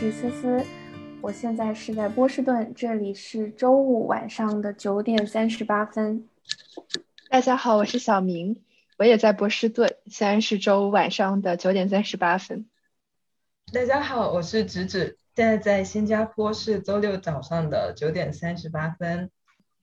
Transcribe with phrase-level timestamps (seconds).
[0.00, 0.64] 是思思，
[1.20, 6.28] 我现在是在波士顿，这里是周五晚上的九点三十八分。
[7.28, 8.62] 大家好，我是小明，
[8.96, 12.68] 我也在波士顿，现在是周五晚上的九点三十八分。
[13.72, 19.32] 大家好，我是芷芷，现在在新加坡是周六早上的九点三十八分。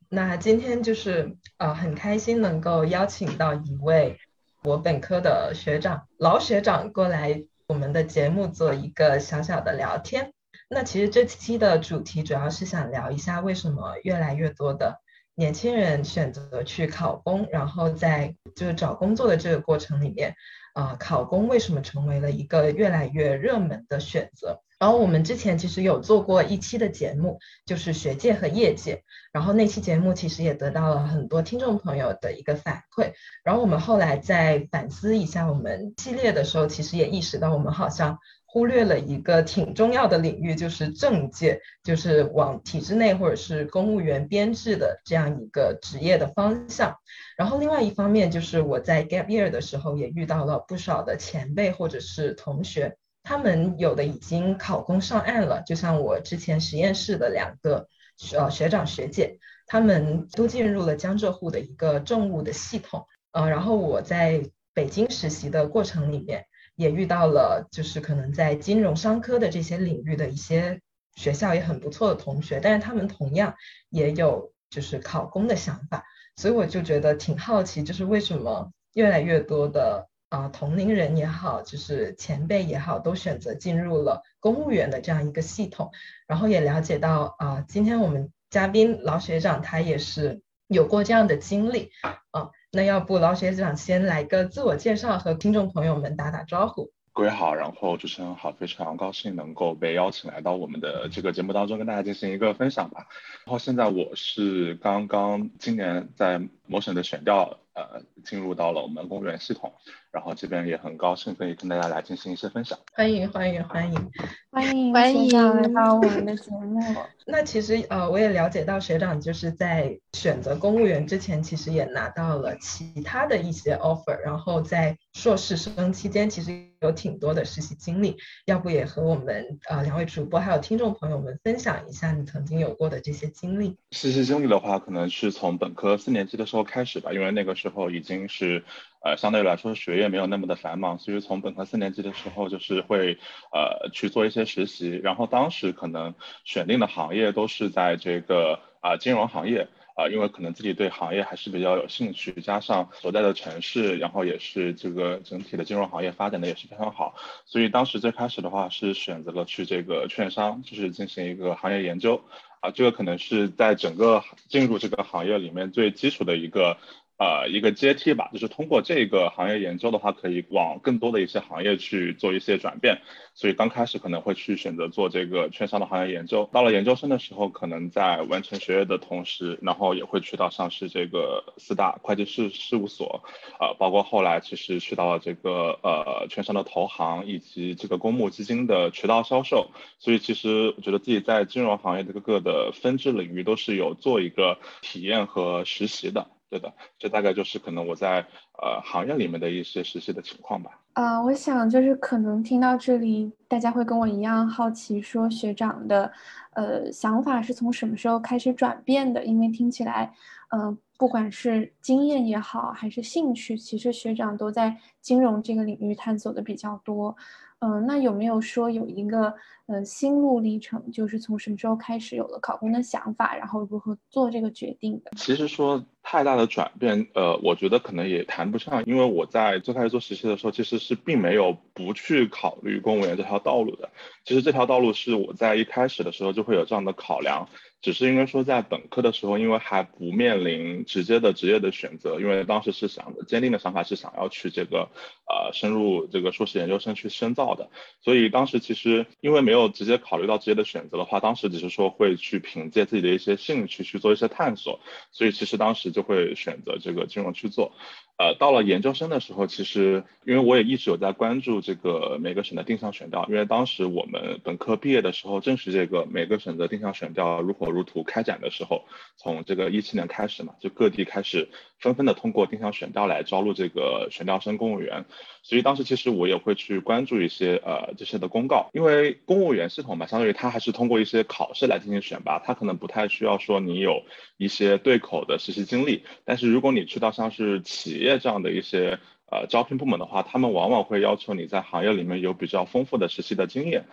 [0.07, 4.17] 那今天就是呃很开心能够邀请到一位
[4.63, 10.31] 我本科的学长老学长过来我们的节目做一个小小的聊天。
[10.69, 14.99] 那其实这期的主题主要是想聊一下为什么越来越多的
[15.35, 20.35] 年轻人选择去考公，然后在就是找工作的这个过程里面。
[20.73, 24.61] 啊，考公为什么成为了一个越来越热门的选择？
[24.79, 33.13] 然后我们之前其实有做过一期的节目，就是学界和业界，然后那期节目其实也得到了很多听众朋友的一个反馈。
[33.43, 38.17] 然后我们后来在反思一下我们系列的时候，其实也意识到我们好像。
[38.47, 46.95] 忽略了一个挺重要的领域，就是政界，就是往体制内或者是公务员编制的这样一个职业的方向。
[47.37, 57.89] 然后另外一方面，就是我在 gap year 的时候也遇到了不少的前辈或者是同学，他们有的已经考公上岸了，就像我之前实验室的两个
[58.33, 59.37] 呃学长学姐，
[59.67, 63.05] 他们都进入了江浙沪的一个政务的系统。
[63.33, 64.41] 呃，然后我在
[64.73, 66.45] 北京实习的过程里面。
[66.77, 70.81] 也遇到了，就是可能在金融商科的这些领域的一些
[71.15, 73.55] 学校也很不错的同学，但是他们同样
[73.89, 76.03] 也有就是考公的想法，
[76.35, 85.91] 所以我就觉得挺好奇，就是为什么越来越多的啊同龄人也好，就是前辈也好，都选择进入了公务员的这样一个系统，
[86.27, 91.91] 然后也了解到啊，今天我们嘉宾老学长他也是有过这样的经历
[92.31, 92.51] 啊。
[92.69, 96.91] 那要不老学长先来个自我介绍，和听众朋友们打打招呼。
[97.13, 103.07] 各位好，然后主持人好，非常高兴能够被邀请来到我们的这个节目当中，跟大家进行一个分享吧。
[103.45, 107.59] 然后现在我是刚刚今年在某省的选调。
[107.75, 109.73] 呃，进入到了我们公务员系统，
[110.09, 112.79] 然后这边也很高兴可以跟大家来进行一些分享。
[112.93, 114.11] 欢迎欢迎欢迎
[114.49, 116.79] 欢迎欢迎来到我们的节目。
[117.27, 128.15] 那其实呃，我也了解到学长就是在选择公务员之前，其实也拿到了其他的一些 offer，然后在硕士生期间其实有挺多的实习经历。
[128.45, 133.75] 要不也和我们呃两位主播还有听众朋友们分享一下你曾经有过的这些经历？
[133.91, 138.63] 实习经历的话，可能是从本科四年级的时候开始吧，因为那个时候已经是，
[139.03, 143.17] 呃，相对来说学业没有那么的繁忙，所以从本科四年级的时候就是会，
[143.51, 144.89] 呃，去做一些实习。
[145.03, 146.13] 然后当时可能
[146.43, 157.15] 选定的行业都是在这个啊金融行业啊，因为可能自己对行业还是比较有兴趣，加上所在的城市，然后也是这个整体的金融行业发展的也是非常好，
[157.45, 162.21] 所以当时最开始的话是选择了去这个券商，就是进行一个行业研究
[162.65, 166.77] 啊，这个可能是在整个进入这个行业里面最基础的一个。
[167.17, 173.01] 呃，一个阶梯吧，就是通过这个行业研究的话，可以往更多的一些行业去做一些转变。
[173.33, 176.49] 所以刚开始可能会去选择做这个券商的行业研究。
[176.51, 183.23] 到了研究生的时候，可能在完成学业的同时，然后也会去到上市这个四大会计师事务所，
[183.61, 189.69] 呃，包括后来其实去到了这个呃券商的投行以及这个公募基金的渠道销售。
[189.99, 196.27] 所以其实我觉得自己在金融行业的各个的分支领域都是有做一个体验和实习的。
[196.49, 198.19] 对的，这大概就是可能我在
[198.61, 200.79] 呃行业里面的一些实习的情况吧。
[200.93, 206.11] 啊，我想就是可能听到这里，大家会跟我一样好奇，说学长的
[206.53, 209.25] 呃想法是从什么时候开始转变的？
[209.25, 210.13] 因为听起来，
[210.51, 217.17] 嗯，不管是经验也好，还是兴趣，其实学长都在金融这个领域探索的比较多。
[217.59, 219.33] 嗯，那有没有说有一个
[219.67, 225.11] 呃心路历程，就是从什么时候开始有了考公的想法，然后如何做这个决定的？
[225.17, 233.89] 其实说太大的转变，呃，我觉得可能也谈不上，因为我在最开始做实习的时候，其实是并没有不去考虑公务员这条道路的。
[234.23, 237.47] 其实这条道路是我在一开始的时候就会有这样的考量。
[237.81, 244.89] 只是因为说在本科的时候，因为还不面临直接的职业的选择，因为当时是想的坚定的想法是想要去这个
[245.29, 247.69] 呃深入这个硕士研究生去深造的，
[248.01, 254.81] 所以当时其实因为没没有直接考虑到直接的选择的话，当时只是说会去凭借自己的一些兴趣去做一些探索，
[255.13, 257.71] 所以其实当时就会选择这个金融去做。
[258.17, 268.85] 呃，到了研究生的时候，其实因为我也一直有在关注这个每个省的定向选调，因为当时我们本科毕业的时候，正是这个每个省的定向选调如火如荼开展的时候，
[269.17, 275.03] 从这个一七年开始嘛，就各地开始纷纷的通过定向选调来招录这个选调生公务员，
[275.43, 284.03] 所以当时其实我也会去关注一些呃这些的公告，因为公务员系统嘛，相当于它还是通过一些考试来进行选拔，它可能不太需要说你有
[284.37, 288.99] 一些对口的实习经历，但是如果你去到像是企，业这样的一些
[289.29, 293.85] 呃招聘部门的话，他们往往会要求你在行业里面有比较丰富的实习的经验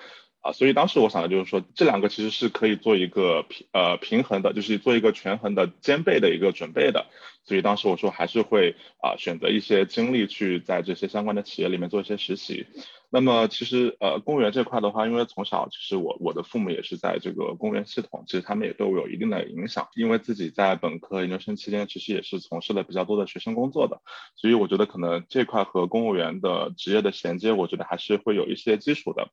[0.43, 7.07] 啊，所以当时我想的就是说，这两个其实是可以做一个平呃平衡的，就是做一个权衡的兼备的一个准备的，
[7.45, 12.67] 所以当时我说还是会啊选择一些精力去在这些相关的企业里面做一些实习。
[13.15, 19.87] 那么其实呃公务员这块的话，因为从小其实我我的父母也是在这个公务员系统，其实他们也对我有一定的影响。
[19.97, 24.01] 因为自己在本科、研究生期间，其实也是从事了比较多的学生工作的，
[24.35, 29.29] 所以我觉得可能这块和公务员的职业的衔接，我觉得还是会有一些基础的。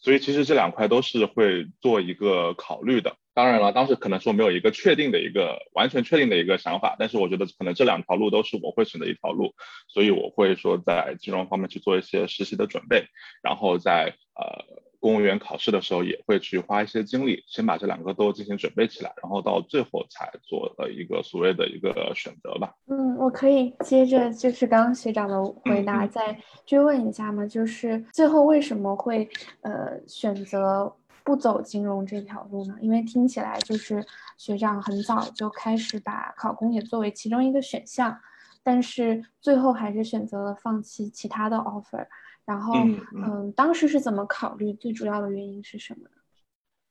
[0.00, 3.16] 所以其实这两块都是会做一个考虑的。
[3.32, 9.54] 当然了，当时可能说没有一个确定的一个完全确定的一个想法，但是我觉得可能这两条路都是我会选的一条路，
[9.88, 13.06] 所以我会说在金融方面去做一些实习的准备，
[13.42, 22.74] 然后在呃公务员考试的时候也会去花一些精力，先把这两个都进行准备起来，然后到最后才做的一个所谓的一个选择吧。
[22.86, 27.46] 嗯，我可以接着就是刚刚学长的回答再追问一下吗？
[27.46, 29.28] 就是最后为什么会
[29.62, 30.94] 呃选择？
[31.22, 32.74] 不走金融这条路呢？
[32.80, 34.04] 因为听起来就是
[34.38, 38.18] 学长很早就开始把考公也作为其中一个选项，
[38.64, 42.06] 但是最后还是选择了放弃其他的 offer。
[42.44, 42.74] 然后，
[43.14, 44.72] 嗯，当时是怎么考虑？
[44.72, 46.10] 最主要的原因是什么呢？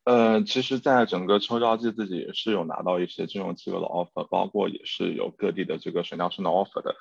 [0.06, 6.96] 呃，其实，在整个秋招季，自己也是有拿到一些金融机构的 offer，包括也是有各地的这个选调生的 offer 的。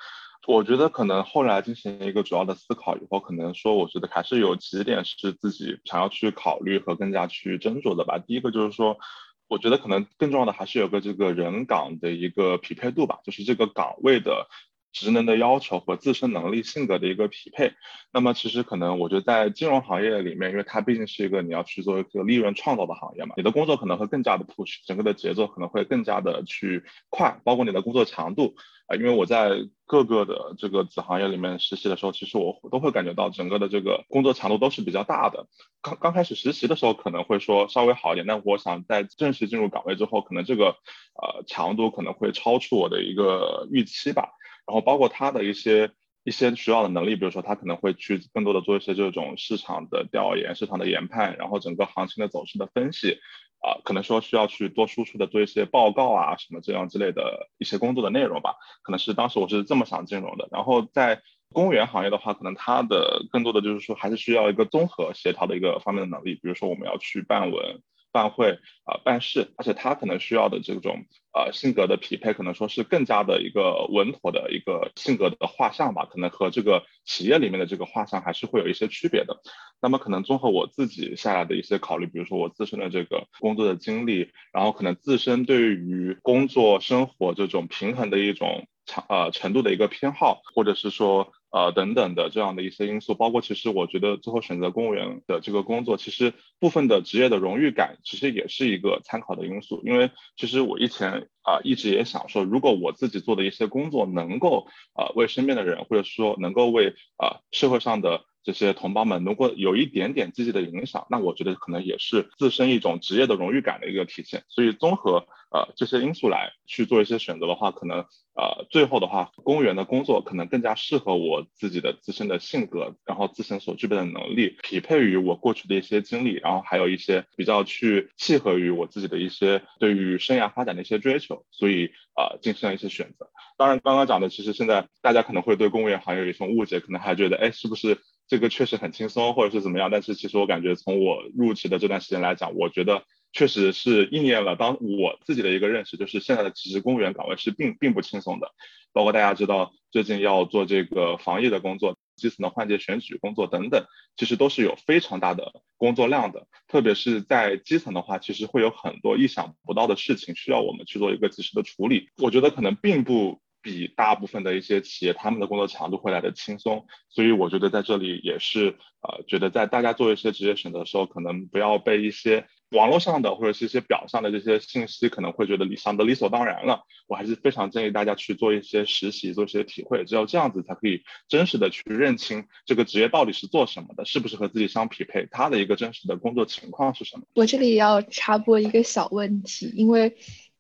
[0.47, 8.19] 我觉得可能后来进行一个主要的思考以后，可能说，我觉得还是有几点是自己想要去考虑和更加去斟酌的吧。
[8.19, 8.99] 第一个就是说，
[9.47, 14.49] 我觉得可能更重要的还是有个这个人岗的一个匹配度吧，就是这个岗位的。
[14.93, 17.73] 职能的要求和自身能力、性格的一个匹配。
[18.13, 28.55] 那么，其实可能我觉得在金融行业里面，因为它毕竟是一个你要去做一个利润创造的行业嘛，你的工作可能会更加的 push，整个的节奏可能会更加的去快，包括你的工作强度
[28.87, 28.97] 啊。
[28.97, 29.51] 因为我在
[29.87, 35.47] 各个的这个子行业里面实习的时候，其实我都会感觉到整个的这个工作强度都是比较大的。
[35.83, 40.77] 刚刚开始实习的时候可能会说稍微好一点，但我想在正式进入岗位之后，可能这个
[41.21, 44.31] 呃强度可能会超出我的一个预期吧。
[44.69, 45.91] 然后包括他的一些
[46.25, 53.19] 一些需要的能力，比如说他可能会去更多的做一些这种市场的调研、市场的研判，然后整个行情的走势的分析，
[53.63, 60.47] 啊，可能说需要去多输出的做一些报告啊什么这样之类的一些工作的内容吧，可能是当时我是这么想金融的。
[60.53, 61.23] 然后在
[61.55, 67.81] 公务员行业的话，可能他的更多的就是说还是需要一个综合协调的一个方面的能力，比如说我们要去办文。
[68.19, 79.41] 办会啊，办事，而且他可能需要的这种呃性格的匹配，可能说是更加的一个稳妥的一个性格的画像吧，可能和这个企业里面的这个画像还是会有一些区别的。
[79.81, 91.33] 那么可能综合我自己下来的一些考虑，比如说我自身的这个工作的经历，然后可能自身对于工作生活这种平衡的一种长呃程度的一个偏好，或者是说。
[91.51, 99.81] 呃，等等的这样的一些因素，包括其实我觉得最后选择公务员的这个工作，其实部分的职业的荣誉感，其实也是一个参考的因素。
[99.83, 108.27] 因为其实我以前啊一直也想说，如果我自己做的一些工作能够啊为身边的人，或者说能够为啊社会上的。
[108.45, 114.45] 这些同胞们如果有一点点积极的影响，那我觉得可能也是自身一种职业的荣誉感的一个体现。
[114.49, 117.99] 所以综合呃这些因素来去做一些选择的话，可能
[118.35, 133.29] 呃最后的话，公务员的工作可能更加适合我自己的自身的性格，然后自身所具备的能力，匹配于我过去的一些经历，然后还有一些比较去契合于我自己的一些对于生涯发展的一些追求，所以啊进行了一些选择。
[133.59, 137.99] 当然刚刚讲的，其实现在大家可能会对公务员行业有一种误解，可能还觉得哎是不是？
[138.29, 139.91] 这个确实很轻松，或者是怎么样？
[139.91, 148.53] 但是其实我感觉从我入职的这段时间来讲，我觉得确实是应验了当我自己的一个认识，就是现在的其实公务员岗位是并并不轻松的。
[148.93, 153.85] 包括大家知道最近要做这个防疫的工作、基层的换届选举工作等等，
[154.17, 156.47] 其实都是有非常大的工作量的。
[156.67, 162.11] 特别是在基层的话，其实会有很多意想不到的事情需要我们去做一个及时的处理。
[162.19, 163.41] 我觉得可能并不。
[163.61, 176.85] 比大部分的一些企业，他们的工作强度会来的轻松，所以我觉得在这里也是，呃，觉得在大家做一些职业选择的时候，可能不要被一些网络上的或者是一些表上的这些信息，可能会觉得理想的理所当然了。
[177.07, 187.25] 我还是非常建议大家去做一些实习，做一些体会，只有这样子才可以真实的去认清这个职业到底是做什么的，是不是和自己相匹配，他的一个真实的工作情况是什么。
[187.35, 190.17] 我这里要插播一个小问题，因为。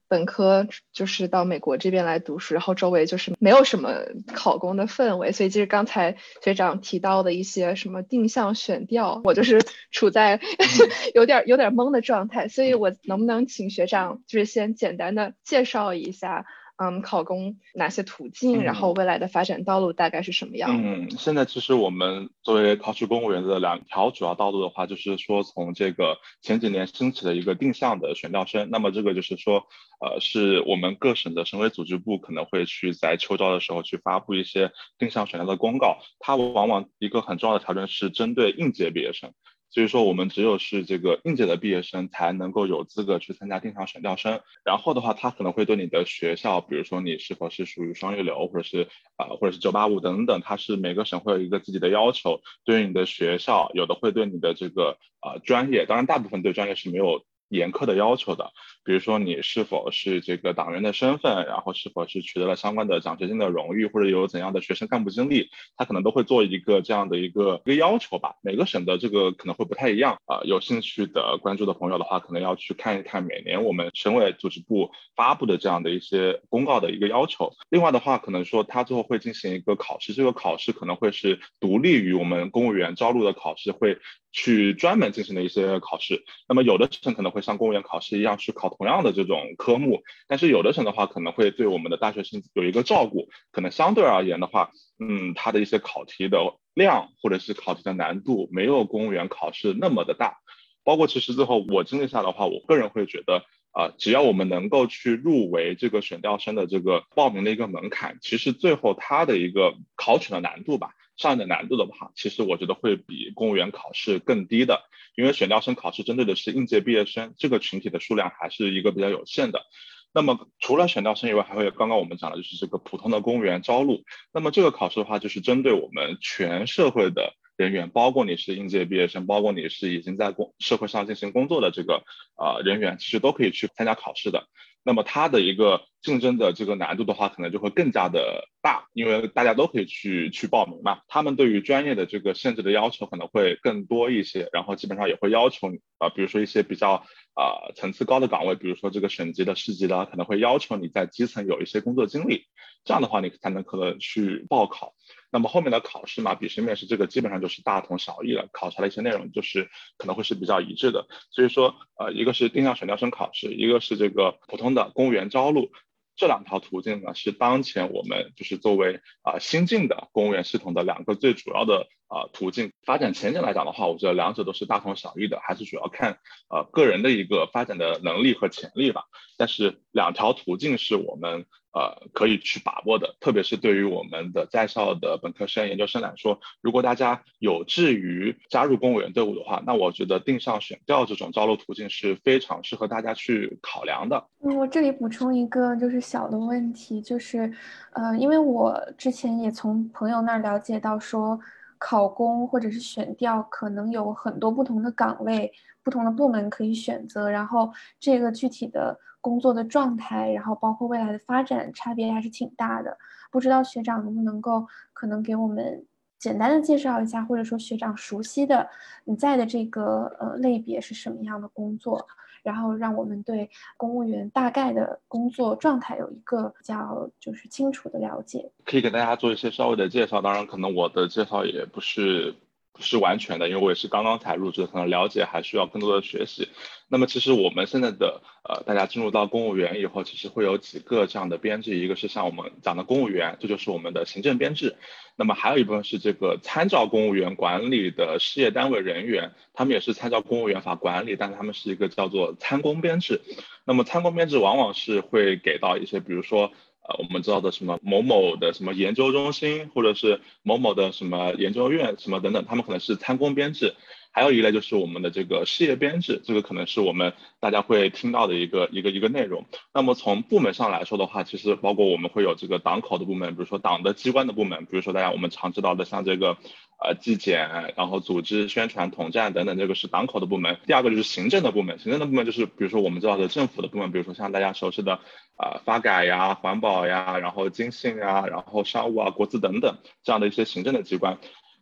[0.08, 3.94] 本科就是到美国这边来读书，然后周围就是没有什么
[4.34, 9.60] 考公的氛围，所以就是刚才学长提到的一些什么定向选调，我就是
[9.92, 10.40] 处在
[11.14, 16.46] 有点有点懵的状态，所以我能不能请学长就是先简单的介绍一下？
[16.78, 18.62] 嗯，考公哪些途径？
[18.62, 20.70] 然后未来的发展道路大概是什么样？
[20.72, 29.66] 嗯，现在其实我们作为考取公务员的两条主要道路的话，就是说从这个前几年兴起的一个定向的选调生，那么这个就是说，
[30.00, 39.32] 呃，是我们各省的省委组织部可能会去在秋招的时候去发布一些定向选调的公告，它往往一个很重要的条件是针对应届毕业生。
[39.70, 44.40] 所以说，我们只有是这个应届的毕业生才能够有资格去参加定向选调生。
[44.64, 52.40] 然后的话，他可能会对你的学校，比如说你是否是属于双一流，或者是啊，或者是九八五等等，它是每个省会有一个自己的要求。
[52.64, 57.24] 对于你的学校，有的会对你的这个啊专业，当然大部分对专业是没有。
[57.50, 58.52] 严苛的要求的，
[58.88, 68.36] 比如说你是否是这个党员的身份，然后是否是取得了相关的奖学金的荣誉，或者有怎样的学生干部经历，他可能都会做一个这样的一个一个要求吧。
[68.40, 70.40] 每个省的这个可能会不太一样啊。
[70.44, 77.52] 有兴趣的关注的朋友的话，可能要去看一看每年我们省委组织部发布的这样的一些公告的一个要求。
[77.68, 83.98] 另外的话，可能说他最后会进行一个考试，这个考试可能会是独立于我们公务员招录的考试，会。
[84.30, 94.70] 去专门进行的一些考试，那么有的省可能会像公务员考试一样去考同样的这种科目，但是有的省的话可能会对我们的大学生有一个照顾，可能相对而言的话，
[95.00, 96.38] 嗯，它的一些考题的
[96.74, 100.38] 量或者是考题的难度没有公务员考试那么的大，
[100.84, 103.42] 包括其实最后我经历下的话，我个人会觉得
[103.72, 110.92] 啊，只要我们能够去入围这个选调生的这个报名的一个门槛，其实最后它的一个考取的难度吧。
[111.18, 114.80] 上的难度的话，其实我觉得会比公务员考试更低的，
[115.16, 119.66] 因为选调生考试针对的是应届毕业生这个群体的数量还是一个比较有限的。
[120.14, 124.04] 那么除了选调生以外，还会有刚刚我们讲的就是这个普通的公务员招录。
[124.32, 132.04] 那么这个考试的话，就是针对我们全社会的人员，包括你是应届毕业生，包括你是已经在工社会上进行工作的这个
[132.36, 134.48] 呃人员，其实都可以去参加考试的。
[134.84, 141.00] 那么它的一个竞争的这个难度的话，可能就会更加的大，因为大家都可以去去报名嘛。
[141.08, 147.04] 他们对于专业的这个限制的要求可能会更多一些，然后基本上也会要求你啊，比如说一些比较
[147.34, 152.46] 啊层次高的岗位，比如说这个省级的、市级的，可能会要求你在基层有一些工作经历，
[152.84, 154.94] 这样的话你才能可能去报考。
[155.30, 159.68] 那么后面的考试嘛，笔试、面试这个基本上就是大同小异了，考察的一些内容就是
[159.98, 161.06] 可能会是比较一致的。
[161.30, 165.70] 所以说，呃，一个是定向选调生考试，一个是这个普通的公务员招录，
[166.16, 172.72] 这两条途径呢，是当前我们就是作为啊新进的公务员系统的两个最主要的啊途径。
[172.86, 179.04] 发展前景来讲的话，我觉得两者都是大同小异的，还是主要看呃个人的一个发展的能力和潜力吧。
[179.36, 181.44] 但是两条途径是我们。
[181.78, 194.26] 呃，可以去把握的，特别是对于我们的在校的本科生、研究生来说，如果大家有志于加入公务员队伍的话，那我觉得定向选调这种招录途径是非常适合大家去考量的。
[194.42, 197.52] 嗯，我这里补充一个就是小的问题，就是，
[197.92, 201.38] 呃，因为我之前也从朋友那儿了解到说，
[201.78, 205.52] 考公或者是选调可能有很多不同的岗位、
[205.84, 208.98] 不同的部门可以选择，然后这个具体的。
[209.20, 212.96] 工作的状态，然后包括未来的发展，差别还是挺大的。
[213.30, 215.84] 不知道学长能不能够可能给我们
[216.18, 218.68] 简单的介绍一下，或者说学长熟悉的
[219.04, 222.06] 你在的这个呃类别是什么样的工作，
[222.42, 228.50] 然后让我们对公务员大概的工作状态有一个比较就是清楚的了解。
[228.64, 232.34] 可以给大家做一些稍微的介绍，当然可能我的介绍也不是。
[232.80, 236.48] 是完全的，因为我也是刚刚才入职，可能了解还需要更多的学习。
[236.88, 244.76] 那么其实我们现在的呃，大家进入到公务员以后，其实会有几个这样的编制，一个是像我们讲的公务员，这就是我们的行政编制。
[245.16, 253.20] 那么还有一部分是这个参照公务员管理的事业单位人员，他们也是参照公务员法管理，但是他们是一个叫做参公编制。
[253.64, 256.52] 那么参公编制往往是会给到一些，比如说。
[256.88, 263.74] 呃，我们知道的什么某某的什么研究中心，或者是某某的什么研究院什么等等，他们可能是参公编制。
[264.10, 269.46] 还有一类就是我们的这个事业编制，这个可能是我们大家会听到的一个一个一个内容。
[269.72, 276.36] 那么从部门上来说的话，其实包括我们会有这个党口的部门，比如说党的机关的部门，比如说大家我们常知道的像这个
[276.82, 280.58] 呃纪检，然后组织宣传统战等等，这个是党口的部门。
[280.66, 284.94] 第二个就是行政的部门，行政的部门就是比如说我们知道的政府的部门，比如说像大家熟悉的
[285.36, 291.18] 啊发改呀、环保呀，然后经信呀，然后商务啊、国资等等这样的一些行政的机关，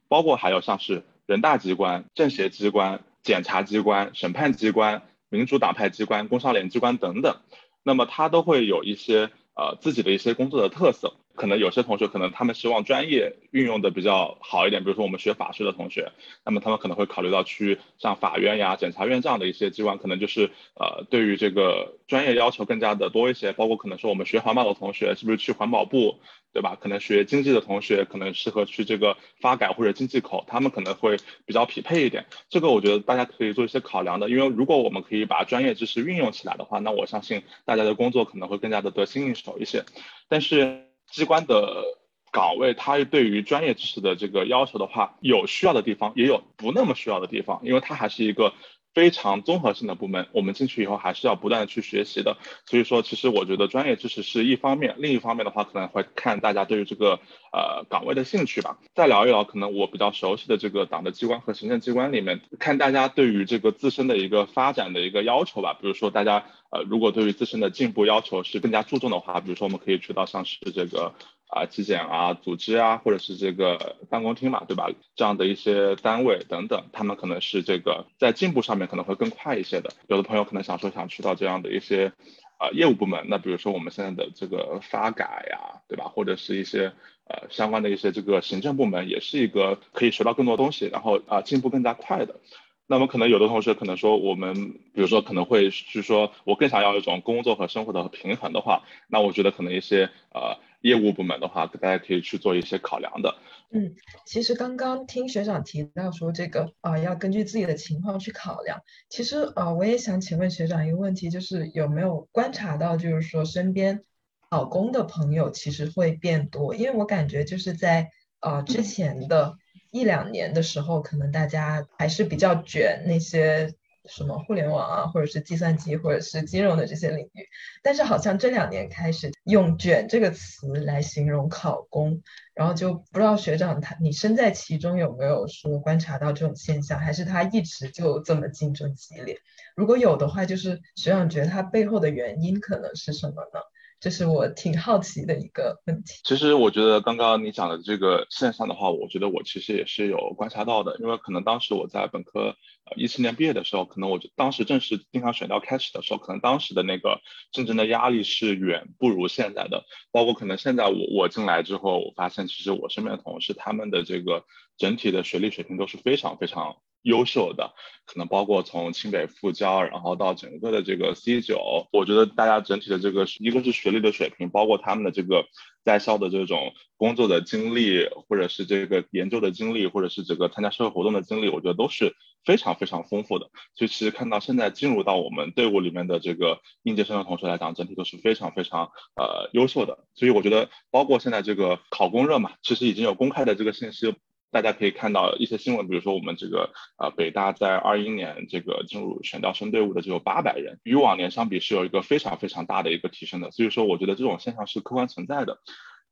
[0.08, 1.02] 包括还有像是。
[1.26, 7.36] 人大机关、政协机关、检察机关、审判机关、民主党派机关、工商联机关等等，
[7.82, 11.14] 那么它都会有一些呃自己的一些工作的特色。
[11.34, 16.10] 可能有些同学可能他们希望专业运用的比较好一点，比如说我们学法学的同学，
[16.46, 23.52] 那么他们可能会考虑到去像法院呀、检察院这样的一些机关，可能就是呃对于这个专业要求更加的多一些。
[23.52, 26.20] 包括可能说我们学环保的同学，是不是去环保部？
[26.56, 26.74] 对吧？
[26.80, 32.24] 可能学经济的同学可能适合去这个发改或者经济口，他们可能会比较匹配一点。
[32.48, 39.84] 这个我觉得大家可以做一些考量的，因为如果我们可以把专业知识运用起来的话，那我相信大家的工作可能会更加的得心应手一些。
[40.30, 41.84] 但是机关的
[42.32, 48.54] 岗位，它对于专业知识的这个要求的话，有需要的地方，也有不那么需要的地方，因为它还是一个。
[48.96, 52.38] 非常综合性的部门，我们进去以后还是要不断的去学习的。
[52.64, 57.20] 所以说，其实我觉得专业知识是一方面，另一方面的话，可能会看大家对于这个
[57.52, 58.78] 呃岗位的兴趣吧。
[58.94, 65.74] 再聊一聊，可能我比较熟悉的这个党的机关和行政机关里面，看大家对于这个自身的一个发展的一个要求吧。
[65.74, 71.12] 比如说，大家呃如果对于自身的进步要求是更加注重的话，比如说我们可以去到像是这个。
[71.48, 74.90] 啊，纪检啊，组织啊，或者是这个办公厅嘛，对吧？
[75.14, 79.90] 这样的一些单位等等，他们可能是这个在进步上面可能会更快一些的。
[80.08, 82.12] 有的朋友可能想说想去到这样的一些
[82.58, 86.06] 啊业务部门，那比如说我们现在的这个发改呀，对吧？
[86.08, 86.92] 或者是一些
[87.28, 92.40] 呃相关的一些这个行政部门，也是一个可以学到更多东西，然后啊进步更加快的。
[92.88, 100.58] 那么可能有的同学可能说，我们比如说可能会是说我更想要一种工作和生活的平衡的话，那我觉得可能一些呃。
[100.80, 103.34] 业务部门的话，大家可以去做一些考量的。
[103.70, 108.80] 嗯，其实刚刚听学长提到说这个啊，要根据自己的情况去考量。
[109.08, 114.04] 其实啊，我也想请问学长一个问题，就是有没有观察到，就是说身边
[114.48, 116.74] 考公的朋友其实会变多？
[116.74, 119.56] 因为我感觉就是在呃之前的
[119.90, 123.74] 一两年的时候，可能大家还是比较卷那些。
[124.08, 127.48] 什么互联网啊，或者是计算机，或者是金融的这些领域，
[127.82, 132.22] 但是好像这两年开始用“卷”这个词来形容考公，
[132.54, 139.38] 然后就不知道学长他你身在其中有没有说观察到这种现象，还是他一直就这么竞争激烈？
[139.74, 143.60] 如果有的话，就是学长觉得他背后的原因可能是什么呢？
[143.98, 146.20] 这是我挺好奇的一个问题。
[146.24, 152.54] 其实我觉得刚刚你讲的这个现象的话，我觉得我其实也是有观察到的，因为可能当时我在本科
[152.96, 157.20] 一七年毕业的时候，可能我就当时正是经常选调开始的时候，可能当时的那个
[157.52, 159.84] 竞争的压力是远不如现在的。
[160.12, 164.44] 包括可能现在我我进来之后，我发现其实我身边的同事他们的这个
[164.76, 166.76] 整体的学历水平都是非常非常。
[167.06, 167.72] 优秀的，
[168.04, 175.46] 可能包括从清北复交，然后到整个的这个 C 九，我觉得大家整体的这个，一个是学历的水平，包括他们的这个
[175.84, 182.12] 在校的这种工作的经历，或者是这个研究的经历，或者是这个参加社会活动的经历，我觉得都是
[182.44, 183.50] 非常非常丰富的。
[183.76, 190.04] 所以其实看到现在进入到我们队伍里面的这个应届生的同学来讲，整体都是非常非常呃优秀的。
[190.16, 194.16] 所以我觉得，包括现在这个考公热嘛，其实已经有公开的这个信息。
[194.50, 203.50] 大家可以看到一些新闻，比如说我们这个呃北大在二一年这个进入选调生队伍的就有八百人，与往年相比是有一个非常非常大的一个提升的。
[203.50, 205.58] 所以说，我觉得这种现象是客观存在的。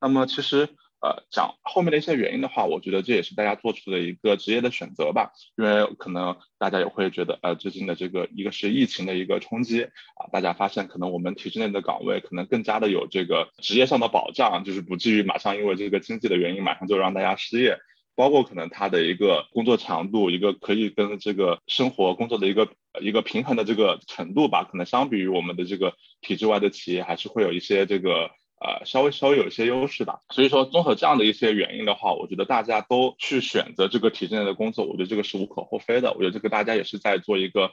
[0.01, 0.69] 那么其实
[1.01, 5.33] 呃讲后面的一些原因的话，我觉得这也是大家做出的一个职业的选择吧。
[5.57, 17.79] 因为可能大家也会觉得呃最近的这个一个是疫情的一个冲击啊，大家发现可能我们体制内的岗位可能更加的有这个职业上的保障，就是不至于马上因为这个经济的原因马上就让大家失业。
[18.17, 22.69] 包括可能他的一个工作强度，一个可以跟这个生活工作的一个
[23.01, 30.21] 一个平衡的这个程度吧，可能相比于我们的这个体制外的企业，还是会有一些这个呃稍微稍微有一些优势的。
[30.31, 36.13] 所以说，综合这样的一些原因的话，我觉得大家都去选择这个体制内的工作，我觉得这个是无可厚非的。
[36.13, 37.71] 我觉得这个大家也是在做一个。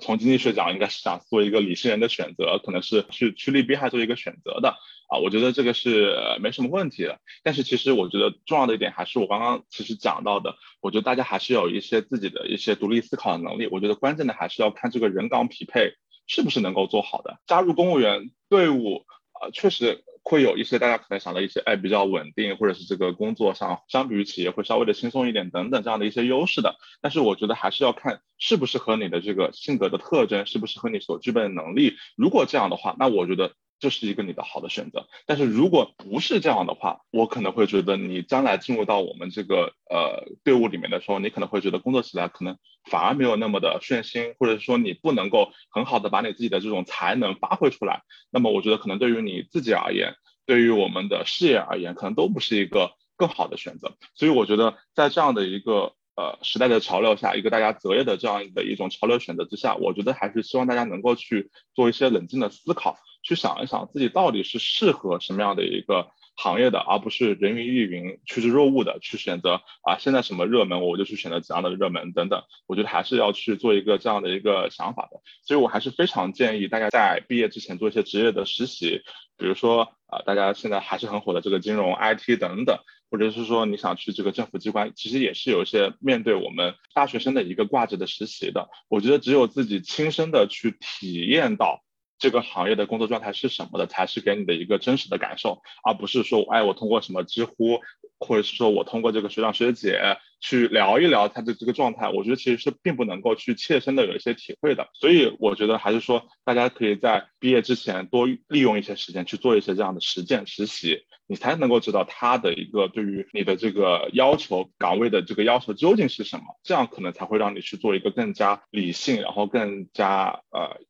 [0.00, 4.74] 从经济学讲，应该是想做一个理性人的选择，可能是去趋利避害做一个选择的
[5.14, 5.18] 啊。
[5.18, 7.20] 我觉得这个是没什么问题的。
[7.42, 13.68] 但是其实我觉得重要的一点还是我刚刚其实讲到的，我觉得大家还是有一些自己的一些独立思考的能力。
[13.70, 15.92] 我觉得关键的还是要看这个人岗匹配
[16.26, 17.38] 是不是能够做好的。
[17.46, 26.76] 加入公务员队伍啊，确实会有一些大家可能想的一些，哎，比较稳定，或者是这个工作上相比于企业会稍微的轻松一点等等这样的一些优势的。
[27.02, 31.96] 但是我觉得还是要看是不是和你的这个性格的特征，是不是和你所具备的能力。
[32.16, 33.52] 如果这样的话，那我觉得。
[33.80, 42.56] 这是一个你的好的选择，但是如果不是这样的话，我可能会觉得你将来进入到我们这个呃队伍里面的时候，你可能会觉得工作起来可能
[42.90, 48.02] 反而没有那么的顺心，或者说你不能够很好的把你自己的这种才能发挥出来。
[48.30, 50.14] 那么我觉得可能对于你自己而言，
[50.46, 53.96] 对于我们的事业而言，可能都不是一个更好的选择。
[54.14, 62.96] 所以我觉得在这样的一个呃时代的潮流下，一个大家择业的这样的一种潮流选择之下，我觉得还是希望大家能够去做一些冷静的思考。
[63.24, 72.42] 去想一想自己到底是适合什么样的一个行业的，而不是人云亦云、趋之若鹜的去选择啊，现在什么热门我就去选择怎样的热门等等。
[72.66, 75.20] 我觉得还是要去做一个这样的一个想法的。
[75.42, 79.02] 所以我还是非常建议大家在毕业之前做一些职业的实习，
[79.38, 82.76] 比如说啊，大家现在还是很火的这个金融、IT 等等，
[83.10, 88.68] 或者是说你想去这个政府机关，其实也是有一些面对我们大学生的一个挂着的实习的。
[88.88, 91.82] 我觉得只有自己亲身的去体验到。
[92.18, 97.80] 这个行业的工作状态是什么的，才是给你的一个真实的感受，而不是说，哎，我通过什么知乎，
[98.18, 104.88] 或者是说我通过这个学长学姐去聊一聊他的这个状态，我觉得其实是并不能够去切身的有一些体会的。
[104.94, 120.80] 所以我觉得还是说，大家可以在毕业之前多利用一些时间去做一些这样的实践实习，你才能够知道他的一个对于你的这个要求岗位的这个要求究竟是什么，这样可能才会让你去做一个更加理性，然后更加呃。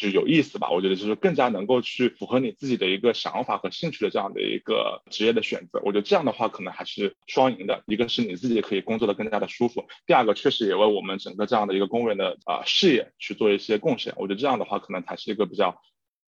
[0.00, 5.78] 就有意思吧，我觉得就是更加能够去符合你自己的一个想法和兴趣的这样的一个职业的选择。
[5.84, 14.14] 我觉得这样的话可能还是双赢的，一个是你自己可以工作的更加的舒服，第二个确实也为我们整个这样的一个公务员的啊事业去做一些贡献。
[14.16, 15.82] 我觉得这样的话可能才是一个比较。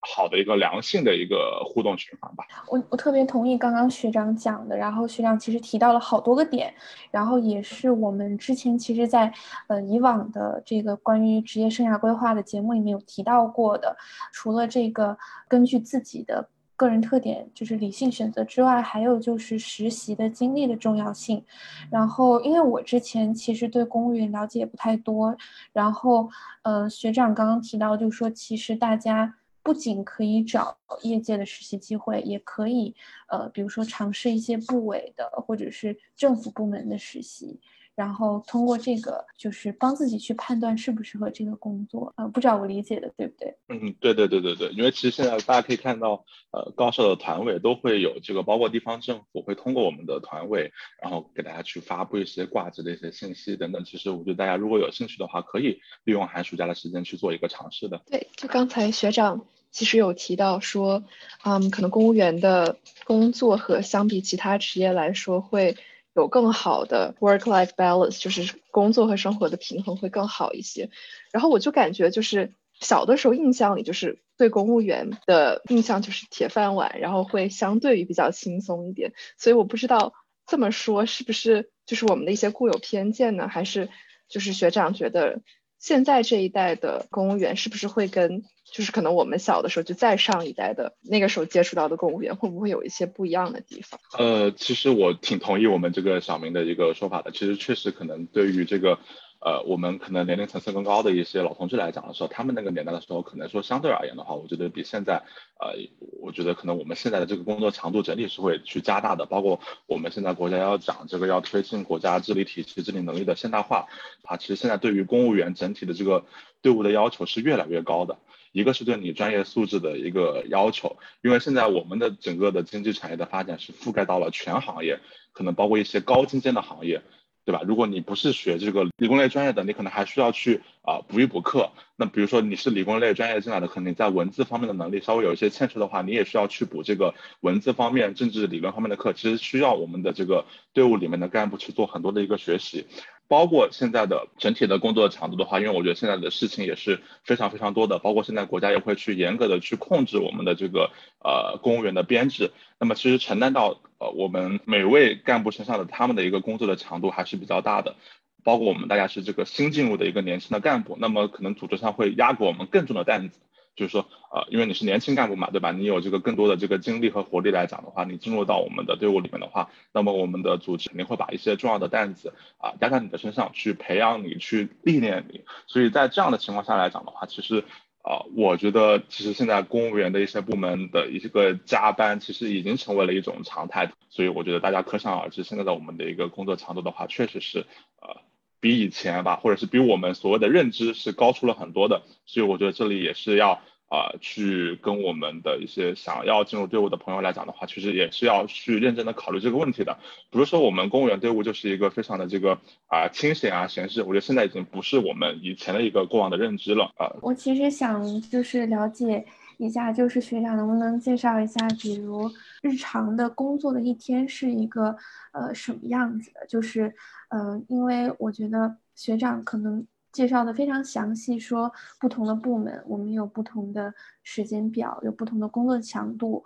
[0.05, 2.45] 好的一个良性的一个互动循环吧。
[2.69, 6.75] 我我特别同意刚刚学长讲的，然后学长其实提到了好多个点，
[7.11, 9.33] 然后也是我们之前其实，在
[9.69, 13.97] 呃以往的这个关于职业生涯规划的节目里面有提到过的。
[14.33, 21.45] 除了这个根据自己的个人特点就是理性选择之外，还有就是实习的经历的重要性。
[21.91, 25.37] 然后因为我之前其实对公务员了解不太多，
[25.73, 26.29] 然后
[26.63, 29.35] 呃学长刚刚提到就是说其实大家。
[29.63, 32.95] 不仅可以找业界的实习机会，也可以，
[33.29, 37.61] 呃，比如说尝试一些部委的或者是政府部门的实习，
[37.95, 42.13] 然后通过这个就是帮自己去判断适不适合这个工作。
[42.17, 43.57] 呃，不知道我理解的对不对？
[43.69, 53.85] 嗯，对对对对对，因为其实现在大家可以看到，呃，高校的团委都会有这个，包括地方政府会通过我们的团委，然后给大家去发布一些挂职的一些信息等等。
[53.85, 58.03] 其实我觉得大家如果有兴趣的话，可以利用寒暑假的时间去做一个尝试的。
[58.07, 59.47] 对，就刚才学长。
[59.71, 61.03] 其实有提到说，
[61.47, 62.77] 嗯，可能公务员的
[63.07, 65.79] 工作和相比其他职业来说，会
[66.15, 70.91] 有更好的 work-life balance，就是工作和生活的平衡会更好一些。
[71.33, 79.13] 然后我就感觉，就是小的时候印象里，就是对公务员的印象就是铁饭碗，然后会相对于比较轻松一点。
[79.39, 80.13] 所以我不知道
[80.47, 83.49] 这么说是不是就是我们的一些固有偏见呢？
[83.49, 83.89] 还是
[84.29, 85.41] 就是学长觉得
[85.83, 88.45] 现在这一代的公务员是不是会跟？
[88.73, 94.01] 就是可能我们小的时候就再上一代的那个时候接触到的公务员会不会有一些不一样的地方？
[94.17, 97.33] 呃，其实我挺同意我们这个小明的一个说法的。
[97.33, 98.99] 其实确实可能对于这个。
[99.45, 105.23] 呃，我们可能年龄层次更高的一些老同志来讲的时候，他们那个年代的时候，可能说相对而言的话，我觉得比现在，
[105.59, 105.75] 呃，
[106.21, 109.27] 我觉得可能我们现在的这个工作强度整体是会去加大的。
[109.27, 113.89] 包括我们现在国家要讲这个要推进国家治理体系、治理能力的现代化，
[114.23, 116.25] 啊，其实现在对于公务员整体的这个
[116.61, 118.19] 队伍的要求是越来越高的。
[118.53, 125.01] 一个是对你专业素质的一个要求，因为现在我们的整个的经济产业的发展是覆盖到了全行业，
[125.33, 127.03] 可能包括一些高精尖的行业。
[127.45, 127.61] 对吧？
[127.67, 131.71] 如果你不是学这个理工类专业的，你可能还需要去啊补一补课。
[131.97, 139.13] 那比如说你是理工类专业进来的，可能你在文字方面的能力稍微有一些欠缺的话，你也需要去补这个文字方面、政治理论方面的课。
[139.13, 142.87] 其实需要我们的这个队伍里面的干部去做很多的一个学习。
[143.29, 152.51] 包括现在的整体的工作强度的话，因为我觉得现在的事情也是非常非常多的，包括现在国家也会去严格的去控制我们的这个呃公务员的编制。
[152.79, 157.97] 那么其实承担到呃我们每位干部身上的他们的一个工作的强度还是比较大的。
[158.45, 163.39] 包括我们大家是这个新进入的一个年轻的干部，那么可能组织上会压给我们更重的担子。
[163.75, 165.73] 就是说，呃，因为你是年轻干部嘛，对吧？
[165.73, 175.43] 你有这个更多的这个精力和活力来讲的话，你进入到我们的队伍里面的话，那么我们的组织肯定会把一些重要的担子啊压在你的身上，去培养你，去历练你。
[175.67, 177.65] 所以在这样的情况下来讲的话，其实
[178.03, 183.93] 啊，我觉得其实现在公务员的一些部门的一个加班，其实已经成为了一种常态。
[184.11, 187.61] 所以我觉得大家可想而知，现在的我们的一个工作强度的话，确实是
[188.01, 188.21] 呃
[188.63, 192.01] 比以前吧，或者是比我们所谓的认知是高出了很多的。
[192.25, 193.61] 所以我觉得这里也是要。
[193.93, 199.99] 啊，去跟我们的一些想要进入队伍的朋友来讲的话，其实也是要去认真的考虑这个问题的。
[200.31, 207.13] 比如说，我们公务员队伍就是一个非常的这个啊清闲啊闲适，我觉得现在已经不是我们以前的一个过往的认知了啊。
[207.21, 209.23] 我其实想就是了解
[209.59, 212.31] 一下，就是学长能不能介绍一下，比如
[212.63, 214.97] 日常的工作的一天是一个
[215.33, 216.47] 呃什么样子的？
[216.49, 216.95] 就是
[217.29, 219.87] 呃，因为我觉得学长可能。
[220.13, 226.45] 介绍的非常详细，说不同的部门我们有不同的时间表，有不同的工作强度。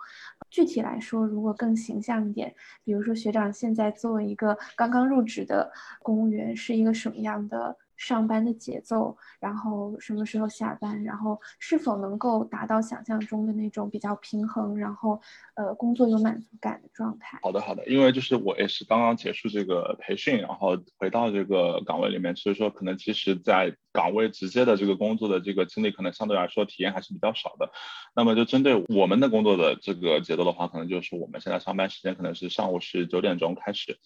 [0.49, 5.69] 具体来说，如果更形象一点，比如说学长现在作为一个刚刚入职的
[6.01, 7.75] 公务员，是一个什么样的？
[7.97, 15.19] 上班的节奏，然后什么时候下班，然后是否能够达到想象中的那种比较平衡，然后
[15.55, 17.39] 呃工作有满足感的状态。
[17.41, 27.71] 好的好的，因为就是我也是刚刚结束这个培训，然后回到这个岗位里面，所以说可能其实在岗位直接的这个工作的这个经历，可能相对来说体验还是比较少的。
[28.15, 33.97] 那么就针对我们的工作的这个节奏的话，可能就是我们现在上班时间可能是上午是九点钟开始，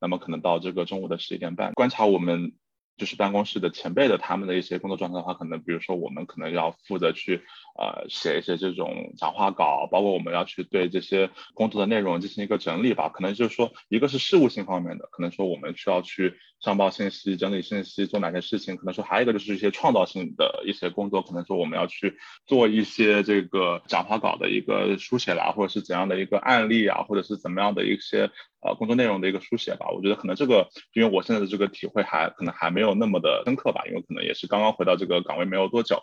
[0.00, 2.52] 那么可能到这个中午的十一点半，观察我们。
[2.96, 7.42] 就是办公室的前辈的他们的一些工作状态的话，可能比如说我们可能要负责去
[7.78, 13.08] 呃写一些这种讲话稿，包括我们要去对这些工作的内容进行一个整理吧。
[13.08, 18.76] 可能就是说一个是事务性方面的，可能说我们需要去上报信息、整理信息、做哪些事情。
[18.76, 28.30] 可能说还有一个就是一些创造性的一些工作，可能说我们要去做一些这个讲话稿的一个书写啦，或者是怎样的一个案例啊，或者是怎么样的一些。
[28.62, 36.02] 呃，工作内容的一个书写吧，我觉得可能这个，因为我现在的这个体会还可能还没有那么的深刻吧，因为可能也是刚刚回到这个岗位没有多久。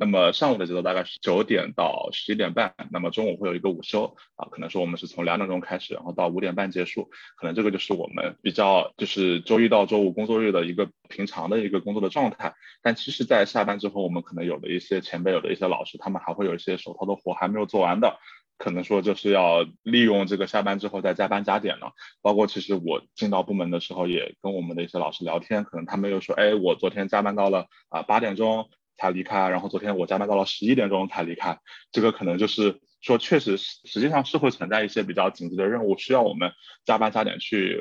[0.00, 12.54] 那么上午的节奏大概是九点到十一点半，那么中午会有一个午休啊，可能说我们是从两点钟开始，然后到五点半结束，可能这个就是我们比较就是周一到周五工作日的一个平常的一个工作的状态。
[12.80, 18.16] 但其实，在下班之后，我们可能有的一些前辈，有的一些老师，他们还会有一些手头的活还没有做完的。
[18.56, 28.68] 可能说就是要利用这个下班之后再加班加点了，包括其实我进到部门的时候也跟我们的一些老师聊天，可能他们又说，哎，我昨天加班到了啊八点钟
[29.00, 31.58] 才离开，然后昨天我加班到了十一点钟才离开，
[31.90, 36.52] 这个可能就是说确实实际上是会存在一些比较紧急的任务需要我们
[36.84, 37.80] 加班加点去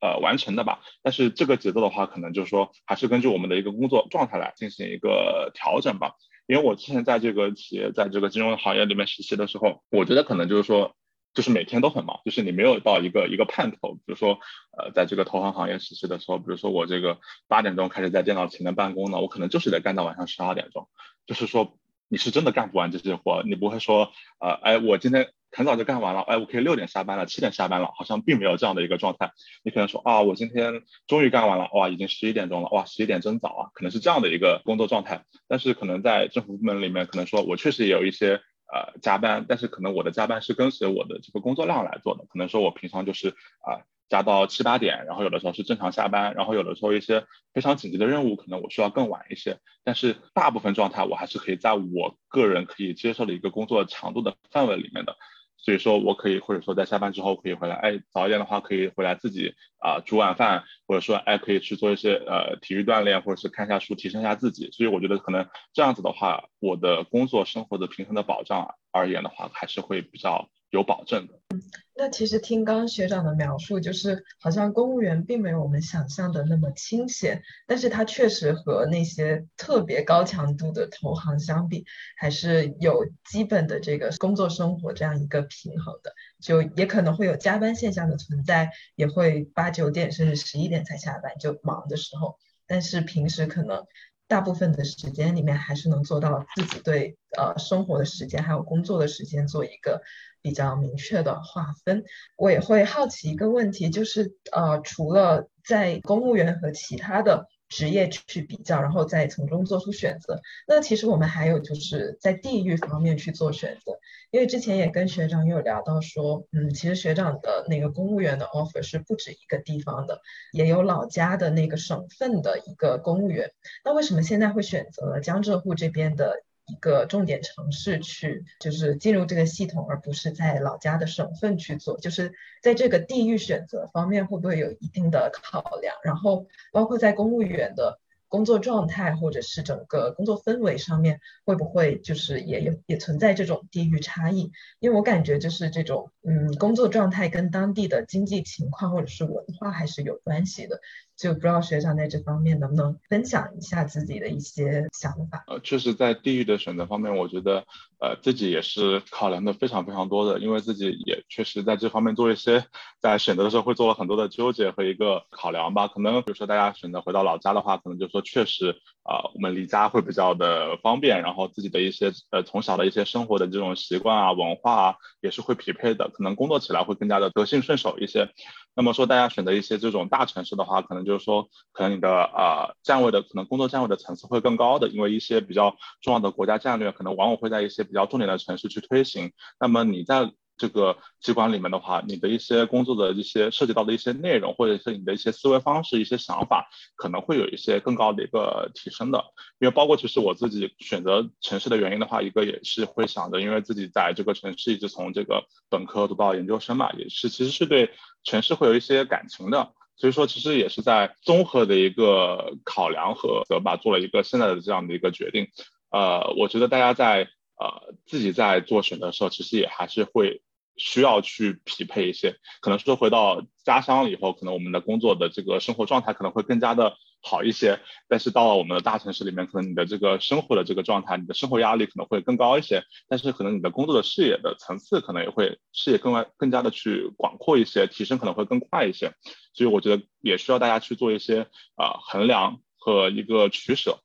[0.00, 6.14] 呃完成的吧，但是这个节奏的话，可能就是说还是根据我们的一个工作状态来进行一个调整吧。
[6.46, 10.96] 因为我之前在这个企业，在这个金融行业里面实习的时候，我觉得可能就是说，
[11.34, 13.94] 就是每天都很忙，就是你没有到一个一个盼头。
[13.94, 14.38] 比如说，
[14.76, 20.88] 呃，在这个投行行业实习的时候，比如说我这个八点钟开始在电脑前面办公呢，我可能就是得干到晚上十二点钟。
[21.26, 21.76] 就是说，
[22.08, 25.32] 你是真的干不完这些活，你不会说，呃，哎，我今天。
[25.52, 29.32] 很早就干完了，哎，我可以六点下班了，七点下班了，好像并没有这样的一个状态。
[29.64, 35.24] 你可能说啊，我今天终于干完了，哇，已经十一点钟了，哇，十一点真早啊，可能是这样的一个工作状态。
[35.48, 38.40] 但是可能在政府部门里面，可能说我确实也有一些
[38.72, 43.30] 呃加班，但是可能我的加班是跟随我的这个工作量来做的，可能说我平常就是
[43.60, 43.84] 啊。
[44.10, 49.60] 加到七八点，然后有的时候是正常下班，然后有的时候一些非常紧急的任务，可能我需要更晚一些。
[49.84, 55.16] 但是大部分状态我还是可以在我个人可以接受的一个工作强度的范围里面的。
[55.62, 64.70] 所以说我可以或者说在下班之后可以回来，哎，早一点的话可以回来自己啊煮晚饭，或者说哎可以去做一些呃体育锻炼，或者是看一下书提升一下自己。
[64.72, 70.48] 所以我觉得可能这样子的话，我的工作生活的平衡的保障而言的话，还是会比较。
[70.70, 71.34] 有保证的。
[71.50, 71.62] 嗯
[71.96, 81.84] 那其实听刚刚学长的描述，就是好像公务员并没有我们想象的那么清闲，但是它确实和那些特别高强度的投行相比，
[82.16, 86.10] 还是有基本的这个工作生活这样一个平衡的。
[86.40, 92.38] 就也可能会有加班现象的存在，也会八九点甚至十一点才下班，就忙的时候。
[92.66, 93.84] 但是平时可能
[94.26, 100.00] 大部分的时间里面，还是能做到自己对呃生活的时间还有工作的时间做一个。
[100.42, 102.04] 比较明确的划分，
[102.36, 113.98] 我也会好奇一个问题，就是呃，除了在公务员和其他的职业去比较，然后再从中做出选择，那其实我们还有就是在地域方面去做选择，
[114.30, 120.20] 因为之前也跟学长有聊到说，嗯，其实学长的那个公务员的 offer 是不止一个地方的，
[120.52, 123.50] 也有老家的那个省份的一个公务员，
[123.84, 126.42] 那为什么现在会选择江浙沪这边的？
[126.70, 135.96] 一个重点城市去，就是进入这个系统，而不是在老家的省份去做，就是在这个地域选择方面会不会有一定的考量？
[136.04, 144.52] 然后包括在公务员的工作状态或者是整个工作氛围上面，会不会就是也有也存在这种地域差异？
[144.78, 150.80] 因为我感觉就是这种嗯工作状态跟当地的经济情况或者是文化还是有关系的。
[151.20, 155.44] 就不知道学长在这方面能不能分享一下自己的一些想法？
[155.48, 157.66] 呃，确实，在地域的选择方面，我觉得
[158.00, 162.64] 呃自己也是考量的非常非常多的，因为自己也确实在这方面做一些
[163.00, 165.88] 在选择的时候会做了很多的纠结和一个考量吧。
[165.88, 168.70] 可能比如说大家选择回到老家的话，可能就说确实
[169.02, 178.30] 啊，我们离家会比较的方便，然后自己的一些呃从小的一些生活的这种习惯啊、文化啊也是会匹配的，可能工作起来会更加的得心顺手一些。
[178.76, 189.32] 那么说，大家选择一些这种大城市的话，可能就是说，可能你的呃站位的可能工作站位的层次会更高的，因为一些比较重要的国家战略，可能往往会在一些比较重点的城市去推行。
[189.58, 199.24] 那么你在这个机关里面的话，你的一些工作的一些涉及到的一些内容，或者是你的一些思维方式、一些想法，可能会有一些更高的一个提升的。
[199.58, 207.90] 因为包括其实我自己选择城市的原因的话，一个也是会想着，因为自己在这个城市一直从这个本科读到研究生嘛，也是其实是对
[208.22, 209.72] 城市会有一些感情的。
[209.96, 215.48] 所以说，其实也是在综合的一个考量和吧，做了一个现在的这样的一个决定。
[215.90, 217.28] 呃，我觉得大家在
[217.60, 220.42] 呃自己在做选择的时候，其实也还是会。
[220.76, 227.80] 需要去匹配一些，可能说回到家乡以后，可能我们的工作的这个生活状态可能会更加的好一些。
[228.08, 232.82] 但是到了我们的大城市里面，可能你的这个生活的这个状态，你的生活压力可能会更高一些。
[233.08, 239.12] 但是可能你的工作的视野的层次可能也会视野更外更加的去广阔一些，提升可能会更快一些。
[239.52, 243.98] 所以我觉得也需要大家去做一些啊衡量和一个取舍。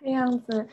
[0.00, 0.66] 这样子。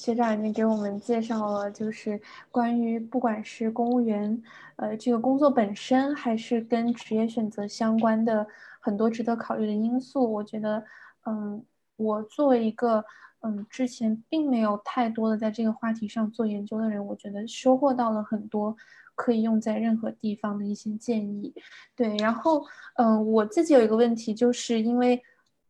[0.00, 2.18] 学长已经给我们介绍了，就是
[2.50, 4.42] 关于不管是公务员，
[4.76, 8.46] 呃，这个工作本身，还是跟职业选择相关的
[8.80, 10.32] 很多值得考虑的因素。
[10.32, 10.82] 我觉得，
[11.26, 11.62] 嗯，
[11.96, 13.04] 我作为一个，
[13.40, 18.74] 嗯，之前并没有太多的在这个话题上做研究的人，我觉得收获到了很多
[19.14, 21.52] 可以用在任何地方的一些建议。
[21.94, 25.22] 对，然后，嗯，我自己有一个问题，就是因为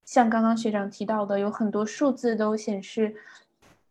[0.04, 3.16] 像刚刚学长提到的，有很多数字都显示。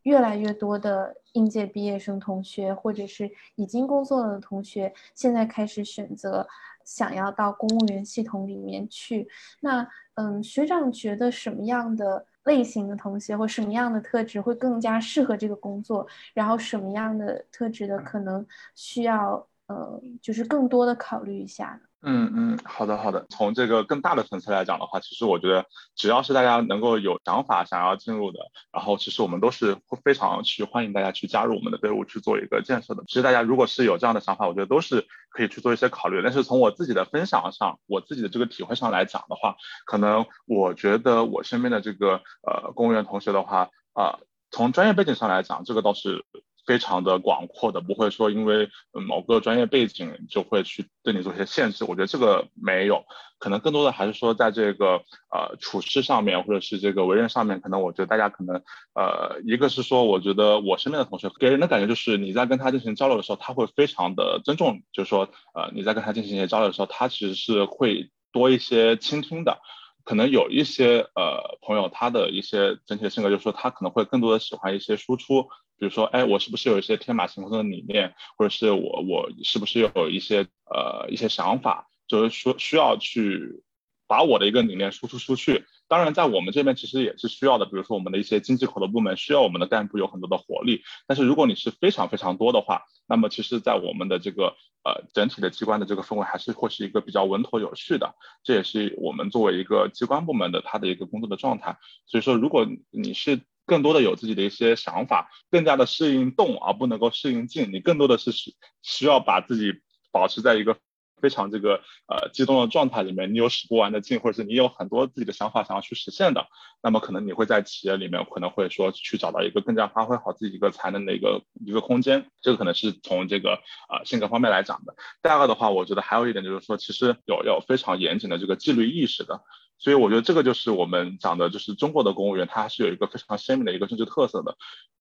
[0.04, 6.48] 越来越多的应届毕业生同学，或者是已经工作了的同学，现在开始选择
[6.86, 9.28] 想要到公务员系统里面去。
[9.62, 16.08] 那，嗯，学长觉得什么样的类型的同学或什么样的特质会更加适合这个工作？
[16.34, 21.89] 然后什么样的特质的可能需要，呃，就是更多的考虑一下呢？
[22.02, 23.26] 嗯嗯，好的好的。
[23.30, 28.40] 从这个更大的层次来讲的话，其实我觉得只要是大家能够有想法想要进入的，
[28.72, 33.04] 然后其实我们都是会非常去欢迎大家去加入我们的队伍去做一个建设的。
[33.08, 36.22] 其实大家如果是有这样的想法，我觉得都是可以去做一些考虑。
[36.24, 44.20] 但是从我自己的分享上，我自己的这个体会上来讲的话，可能我觉得我身边的这个呃公务员同学的话，啊，
[44.52, 46.24] 从专业背景上来讲，这个倒是。
[46.70, 51.84] 非常的广阔的，不会说因为某个专业背景就会去对你做一些限制。
[51.84, 53.06] 我觉得这个没有，
[53.40, 55.02] 可能更多的还是说在这个
[55.34, 58.62] 呃处事上面，或者是这个为人上面，可能我觉得大家可能
[58.94, 69.58] 呃一个是说，我觉得我身边的同学给人的感觉就是你在跟他进行交流的时候，他会非常的尊重，就是说呃你在跟他进行一些交流的时候，他其实是会多一些倾听的。
[70.06, 83.64] 可能有一些呃朋友，他的一些整体的性格，就是说他可能会更多的喜欢一些输出，比如说，哎，我是不是有一些天马行空的理念，或者是我我是不是有一些呃一些想法，就是说需要去
[84.08, 85.66] 把我的一个理念输出出去。
[85.88, 90.84] 当然，在我们这边其实也是需要的，比如说我们的一些经济口的部门需要我们的干部有很多的活力。
[91.08, 98.14] 但是如果你是非常非常多的话，那么其实，在我们的这个呃整体的机关的这个氛围还是会是一个比较稳妥有序的。
[98.44, 101.80] 这也是我们作为一个机关部门的它的一个工作的状态。
[102.06, 109.80] 所以说，如果你是更多的有自己的一些想法，更加的适应动而不能够适应静，你更多的是需需要把自己
[110.12, 110.76] 保持在一个。
[111.22, 116.48] 非常这个呃激动的状态里面，你有使不完的劲，或者是你有很多自己的想法想要去实现的，
[116.82, 124.96] 那么可能你会在企业里面可能会说去找到一个更加发挥好自己一个才能的一个一个空间，这个可能是从这个呃性格方面来讲的。
[125.22, 129.42] 第二个的话，我觉得还有一点就是说，其实有有非常严谨的这个纪律意识的，
[129.80, 134.58] 所以我觉得这个就是我们讲的，就是中国的公务员，他还是有一个非常鲜明的一个政治特色的。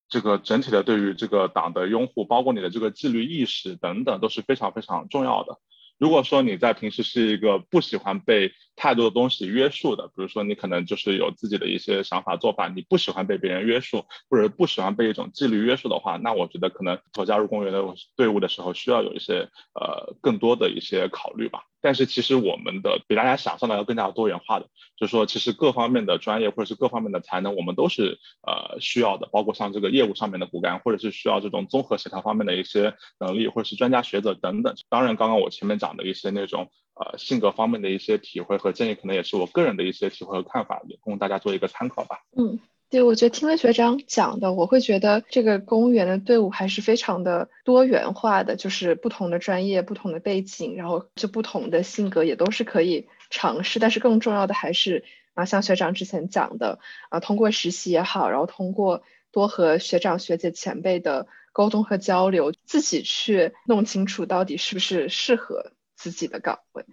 [0.09, 5.59] 这个整体的对于这个党的拥护，包括你的这个纪律意识等等，都是非常非常重要的。
[5.99, 17.83] 如果说你在平时是一个不喜欢被太多的东西约束的，比如说你可能就是有自己的一些想法做法，你不喜欢被别人约束，或者不喜欢被一种纪律约束的话，那我觉得可能从加入公务员的
[18.17, 21.65] 队伍的时候，需要有一些呃更多的一些考虑吧。
[21.81, 24.67] 但是其实我们的比大家想象的要更加多元化的，
[24.97, 34.75] 就是说其实各方面的专业或者是各方面的才能，我们都是呃需要的，包括像这个业务上面的骨干，或者是需要这种综合协调方面的一些能力，或者是专家学者等等。
[34.89, 36.69] 当然，刚刚我前面讲的一些那种
[36.99, 42.21] 呃性格方面的一些体会和建议，可能也是我个人的一些体会和看法，也供大家做一个参考吧。
[42.37, 42.59] 嗯。
[42.91, 53.79] 对，我觉得听了学长讲的，我会觉得这个公务员的队伍还是非常的多元化的，就是不同的专业、不同的背景，然后就不同的性格也都是可以尝试。
[53.79, 56.79] 但是更重要的还是啊，像学长之前讲的
[57.11, 66.87] 啊，通过实习也好，然后通过多和学长学姐前辈的沟通和交流，自己去弄清楚到底是不是适合自己的岗位。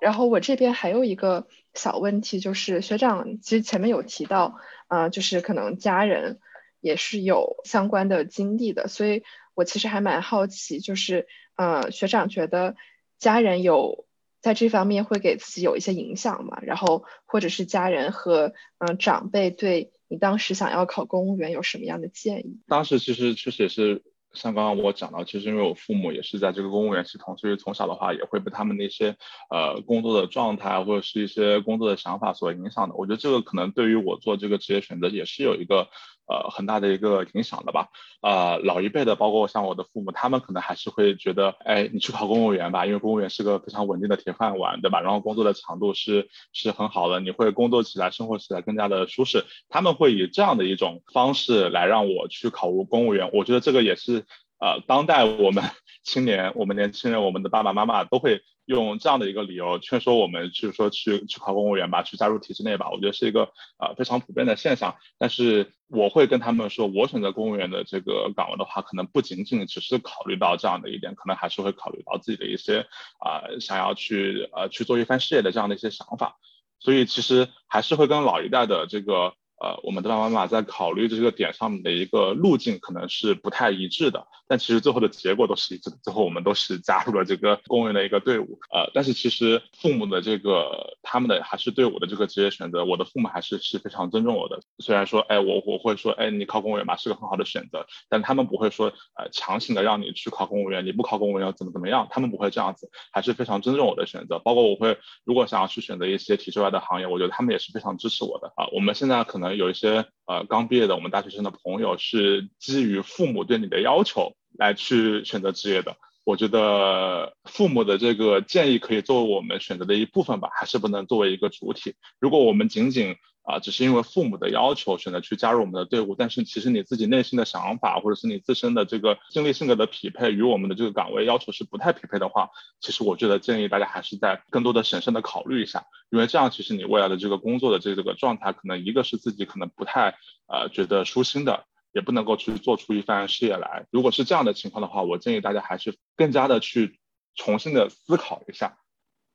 [0.00, 4.56] 然后我这边还有一个小问题，就是学长其实前面有提到。
[4.88, 6.38] 啊，就是可能家人
[6.82, 9.22] 也是有相关的经历的，所以
[9.54, 12.76] 我其实还蛮好奇，就是呃，学长觉得
[13.18, 14.04] 家人有
[14.42, 16.58] 在这方面会给自己有一些影响吗？
[16.60, 22.60] 然后或者是家人和嗯长辈对你当时想要考公务员有什么样的建议？
[22.66, 24.02] 当时其实确实也是。
[24.34, 29.16] 像刚刚我讲到，其实因为我父母也是在这个公务员系统，所以从小的话也会被他们那些
[29.50, 32.94] 呃工作的状态或者是一些工作的想法所影响的。
[32.94, 35.88] 我觉得这个可能对于我做这个职业选择也是有一个。
[36.26, 37.88] 呃，很大的一个影响的吧。
[38.20, 45.00] 呃，老一辈的，包括像我的父母，他们可能还是会觉得，哎，你去考公务员吧，因为公务员是个非常稳定的铁饭碗，对吧？
[45.00, 49.44] 然后工作的强度是是很好的，你会工作起来、生活起来更加的舒适。
[49.68, 53.30] 他们会以这样的一种方式来让我去考公务员。
[53.32, 54.24] 我觉得这个也是，
[54.62, 55.64] 呃，当代我们
[56.04, 58.40] 青年、我们年轻人、我们的爸爸妈妈都会。
[58.64, 64.94] 用这样的一个理由劝说我们，就是说去去考公务员吧，去加入体制内吧，我觉得是一个呃非常普遍的现象。
[65.18, 72.86] 但是我会跟他们说，我选择公务员的这个岗位的话，可能不仅仅只是考虑到这样的一点，可能还是会考虑到自己的一些
[73.18, 76.38] 啊想要去呃去做一番事业的这样的一些想法。
[76.78, 79.34] 所以其实还是会跟老一代的这个。
[79.62, 85.96] 呃，我们的爸爸妈妈在考虑这个点上面的一个路径可能是不太一致的，但其实最后的结果都是一致的。
[86.02, 88.58] 最后我们都是 加入了这个公务员的一个队伍。
[88.74, 94.60] 呃，但是其实父母的这个他们的还是对我的这个职业选择，我的父母还是是非常尊重我的。
[94.80, 104.40] 虽然说，哎，我我会说，哎，你考公务员吧是个很好的选择，但他们不会说，呃，强行的让你去考公务员，你不考公务员怎么怎么样，他们不会这样子，还是非常尊重我的选择。
[104.40, 108.52] 包括我会如果想要去选择一些体制外的行业，我觉得他们也是非常支持我的。
[108.56, 110.06] 啊，我们现在可能有一些。
[110.24, 115.96] 呃，刚毕业的我们大学生的朋友是基于父母对你的要求来去选择职业的。
[116.24, 121.96] 我觉得父母的这个建议可以作为我们选择的一部分吧，还是不能作为一个主体。
[122.20, 140.14] 如果我们仅仅啊，只是因为父母的要求选择去加入我们的队伍，但是其实你自己内心的想法或者是你自身的这个经历性格的匹配与我们的这个岗位要求是不太匹配的话，其实我觉得建议大家还是在更多的审慎的考虑一下，因为这样其实你未来的这个工作的这个状态，可能一个是自己可能不太
[140.46, 143.86] 呃觉得舒心的，也不能够去做出一番事业来。
[143.90, 147.00] 如果是这样的情况的话，我建议大家还是更加的去
[147.34, 148.78] 重新的思考一下。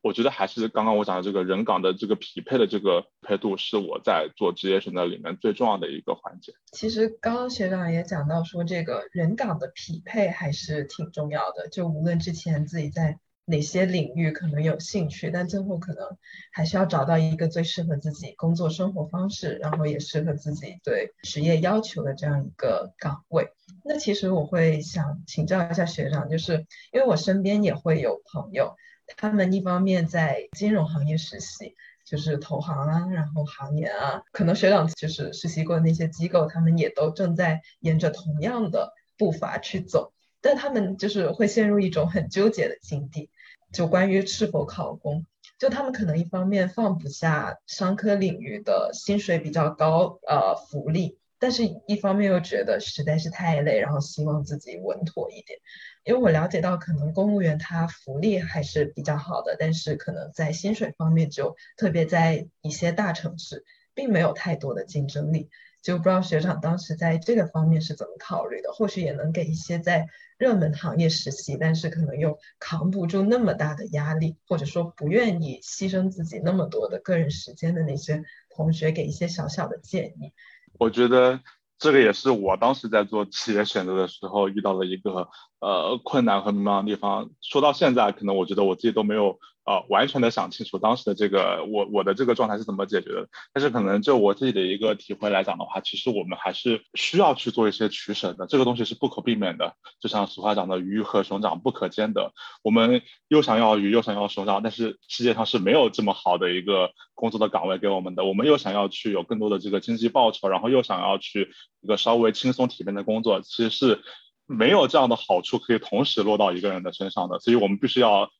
[0.07, 6.53] 我觉得还是刚刚我讲的这个人岗的这个匹配的这个配度，是我在做职业选择里面最重要的一个环节。
[6.71, 11.67] 其实刚刚学长也讲到说，这个人岗的匹配还是挺重要的。
[11.67, 16.17] 就无论之前自己在哪些领域可能有兴趣，但最后可能
[16.53, 23.49] 还是要找到一个最适合自己工作生活方式，然后也适合自己对职业要求的这样一个岗位。
[23.83, 28.77] 那其实我会想请教一下学长，就是因为我身边也会有朋友。
[29.15, 43.29] 他们一方面在金融行业实习，就是投行啊，然后行业啊，可能学长就是实习过的那些机构，他们也都正在沿着同样的步伐去走，但他们就是会陷入一种很纠结的境地，
[43.71, 45.25] 就关于是否考公，
[45.57, 51.17] 就他们可能一方面放不下商科领域的薪水比较高，呃，福利。
[51.39, 55.59] 但是，一方面又觉得实在是太累，然后希望自己稳妥一点。
[56.03, 65.49] 因为我了解到，可能公务员他福利还是比较好的，但是可能在薪水方面，就特别在一些大城市，并没有太多的竞争力。
[65.83, 68.73] 就不知道学长当时在这个方面是怎么考虑的？
[68.73, 70.07] 或许也能给一些在
[70.37, 80.33] 热门行业实习，但是可能又扛不住那么大的压力，或者说不愿意牺牲自己那么多的个人时间的那些同学，给一些小小的建议。
[80.79, 81.39] 我觉得
[81.79, 87.29] 这个也是我当时在做企业选择的时候遇到的一个呃困难和迷茫的地方。
[87.41, 93.27] 说到现在，可能我觉得我自己都没有呃完全的想清楚当时的这个我我的这个状态是怎么解决的。
[93.53, 99.75] 但是可能就我自己的一个体会来讲的话，其实我们还是需要去做一些取舍的，这个东西是不可避免的。
[99.99, 102.31] 就像俗话讲的，鱼和熊掌不可兼得。
[102.63, 108.23] 我们又想要鱼，又想要熊掌，但是世界上是没有这么好的一个工作的岗位给我们的。
[108.23, 111.51] 我们又想要去有更多的这个经济报酬，然后又想要去
[111.81, 114.01] 一个稍微轻松体面的工作，其实是。
[114.49, 118.31] 没有这样的好处可以同时落到一个人的身上的，所以我们必须要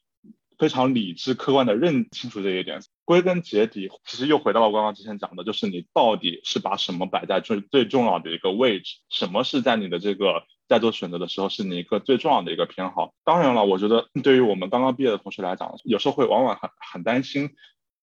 [0.57, 2.81] 非常理智、客观的认清楚这一点。
[3.05, 13.13] 归根结底，其实又回到了刚刚之前讲的，就是你到底是把什么摆在最最重要的一个位置，什么是在你的这个在做选择的时候是你一个最重要的一个偏好。
[13.23, 17.51] 当然了，我觉得对于我们刚刚毕业的同学来讲，有时候会往往很很担心。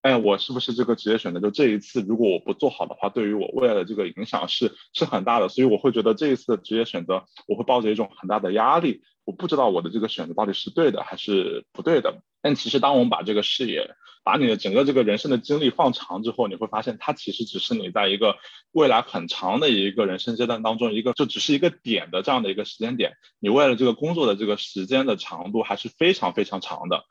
[0.04, 1.40] 哎，我是不是这个职业选择？
[1.40, 5.48] 就这一次，如果我不做好的话，对于我未来的这个影响是是很大的。
[5.48, 9.00] 所以我会觉得这一次的职业选择，我会抱着一种很大的压力。
[9.24, 12.20] 我不知道我的这个选择到底是对的还是不对的。
[12.42, 18.36] 但其实，当我们把这个视野，把你的整个这个人生的经历放长之后，你会发现，它其实只是你在一个
[18.72, 23.12] 未来很长的一个人生阶段当中，一个就只是一个点的这样的一个时间点。
[23.40, 27.04] 你为了这个工作的这个时间的长度还是非常非常长的。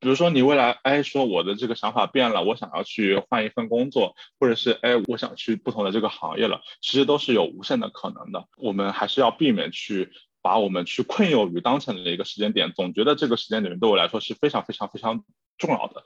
[0.00, 8.46] 比如说你未来哎说我的这个想法变了，我想要去换一份工作，或者是哎我想去不同的这个行业了，其实都是有无限的可能的。
[8.56, 10.10] 我们还是要避免去
[10.42, 15.24] 把我们去困囿于当前的一个时间点，总觉得这个时间点对我来说是非常非常非常
[15.56, 16.04] 重要的。